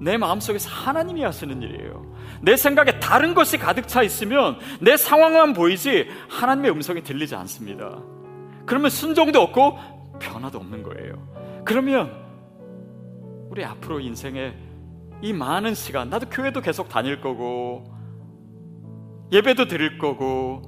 내 0.00 0.16
마음속에서 0.16 0.70
하나님이 0.70 1.22
하시는 1.22 1.60
일이에요. 1.62 2.10
내 2.40 2.56
생각에 2.56 2.98
다른 3.00 3.34
것이 3.34 3.58
가득 3.58 3.86
차 3.86 4.02
있으면 4.02 4.58
내 4.80 4.96
상황만 4.96 5.52
보이지 5.52 6.08
하나님의 6.28 6.70
음성이 6.70 7.02
들리지 7.02 7.34
않습니다. 7.34 7.98
그러면 8.64 8.90
순종도 8.90 9.40
없고 9.40 9.78
변화도 10.18 10.58
없는 10.58 10.82
거예요. 10.82 11.14
그러면 11.64 12.10
우리 13.50 13.64
앞으로 13.64 14.00
인생에 14.00 14.54
이 15.22 15.32
많은 15.34 15.74
시간 15.74 16.08
나도 16.08 16.30
교회도 16.30 16.62
계속 16.62 16.88
다닐 16.88 17.20
거고 17.20 17.84
예배도 19.32 19.66
드릴 19.66 19.98
거고 19.98 20.62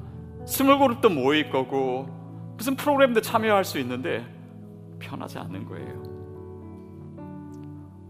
small 0.47 0.79
그룹도 0.79 1.09
모일 1.09 1.51
거고 1.51 2.22
무슨 2.63 2.77
프로그램도 2.77 3.21
참여할 3.21 3.65
수 3.65 3.81
있는데 3.81 4.25
변하지 5.01 5.37
않는 5.37 5.65
거예요. 5.65 6.01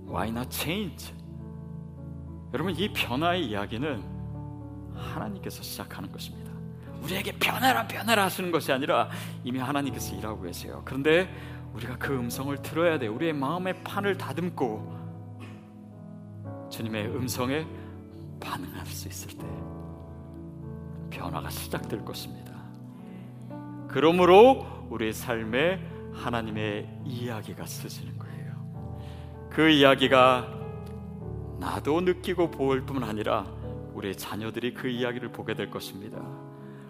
Why 0.06 0.28
not 0.28 0.50
change? 0.50 1.14
여러분 2.52 2.76
이 2.76 2.92
변화의 2.92 3.46
이야기는 3.46 4.04
하나님께서 4.94 5.62
시작하는 5.62 6.12
것입니다. 6.12 6.52
우리에게 7.02 7.32
변해라 7.38 7.88
변해라 7.88 8.24
하시는 8.24 8.50
것이 8.50 8.70
아니라 8.70 9.08
이미 9.42 9.58
하나님께서 9.58 10.14
일하고 10.16 10.42
계세요. 10.42 10.82
그런데 10.84 11.34
우리가 11.72 11.96
그 11.96 12.14
음성을 12.14 12.54
들어야 12.60 12.98
돼. 12.98 13.06
우리의 13.06 13.32
마음의 13.32 13.82
판을 13.82 14.18
다듬고 14.18 14.98
주님의 16.70 17.06
음성에 17.06 17.66
반응할 18.38 18.84
수 18.84 19.08
있을 19.08 19.30
때 19.30 19.46
변화가 21.08 21.48
시작될 21.48 22.04
것입니다. 22.04 22.61
그러므로 23.92 24.66
우리 24.88 25.12
삶에 25.12 25.78
하나님의 26.14 26.88
이야기가 27.04 27.66
쓰시는 27.66 28.18
거예요. 28.18 29.48
그 29.50 29.68
이야기가 29.68 30.48
나도 31.60 32.00
느끼고 32.00 32.50
볼뿐 32.50 33.04
아니라 33.04 33.46
우리의 33.94 34.16
자녀들이 34.16 34.72
그 34.72 34.88
이야기를 34.88 35.30
보게 35.32 35.54
될 35.54 35.70
것입니다. 35.70 36.18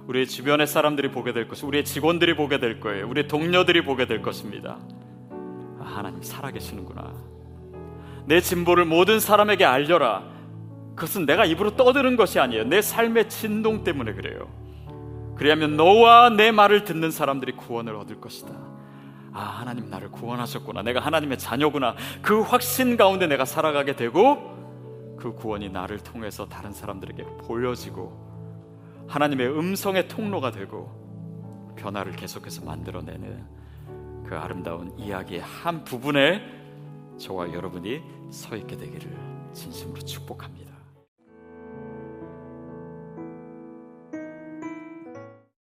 우리 0.06 0.26
주변의 0.26 0.66
사람들이 0.66 1.10
보게 1.10 1.32
될 1.32 1.48
것이 1.48 1.66
우리의 1.66 1.84
직원들이 1.84 2.36
보게 2.36 2.58
될 2.58 2.80
거예요. 2.80 3.08
우리 3.08 3.26
동료들이 3.26 3.82
보게 3.82 4.06
될 4.06 4.22
것입니다. 4.22 4.78
아, 5.80 5.84
하나님 5.84 6.22
살아계시는구나. 6.22 7.12
내 8.26 8.40
진보를 8.40 8.84
모든 8.84 9.18
사람에게 9.18 9.64
알려라. 9.64 10.22
그것은 10.94 11.26
내가 11.26 11.44
입으로 11.44 11.76
떠드는 11.76 12.14
것이 12.14 12.38
아니에요. 12.38 12.64
내 12.64 12.80
삶의 12.80 13.28
진동 13.28 13.82
때문에 13.82 14.12
그래요. 14.12 14.61
그리하면 15.42 15.76
너와 15.76 16.30
내 16.30 16.52
말을 16.52 16.84
듣는 16.84 17.10
사람들이 17.10 17.56
구원을 17.56 17.96
얻을 17.96 18.20
것이다. 18.20 18.54
아, 19.32 19.40
하나님 19.40 19.90
나를 19.90 20.12
구원하셨구나. 20.12 20.82
내가 20.82 21.00
하나님의 21.00 21.36
자녀구나. 21.36 21.96
그 22.22 22.42
확신 22.42 22.96
가운데 22.96 23.26
내가 23.26 23.44
살아가게 23.44 23.96
되고 23.96 25.16
그 25.18 25.34
구원이 25.34 25.70
나를 25.70 25.98
통해서 25.98 26.48
다른 26.48 26.72
사람들에게 26.72 27.24
보여지고 27.38 29.04
하나님의 29.08 29.48
음성의 29.48 30.06
통로가 30.06 30.52
되고 30.52 31.74
변화를 31.76 32.12
계속해서 32.12 32.64
만들어내는 32.64 33.44
그 34.24 34.36
아름다운 34.36 34.96
이야기의 34.96 35.40
한 35.40 35.82
부분에 35.82 36.40
저와 37.18 37.52
여러분이 37.52 38.00
서 38.30 38.54
있게 38.54 38.76
되기를 38.76 39.10
진심으로 39.54 40.02
축복합니다. 40.02 40.71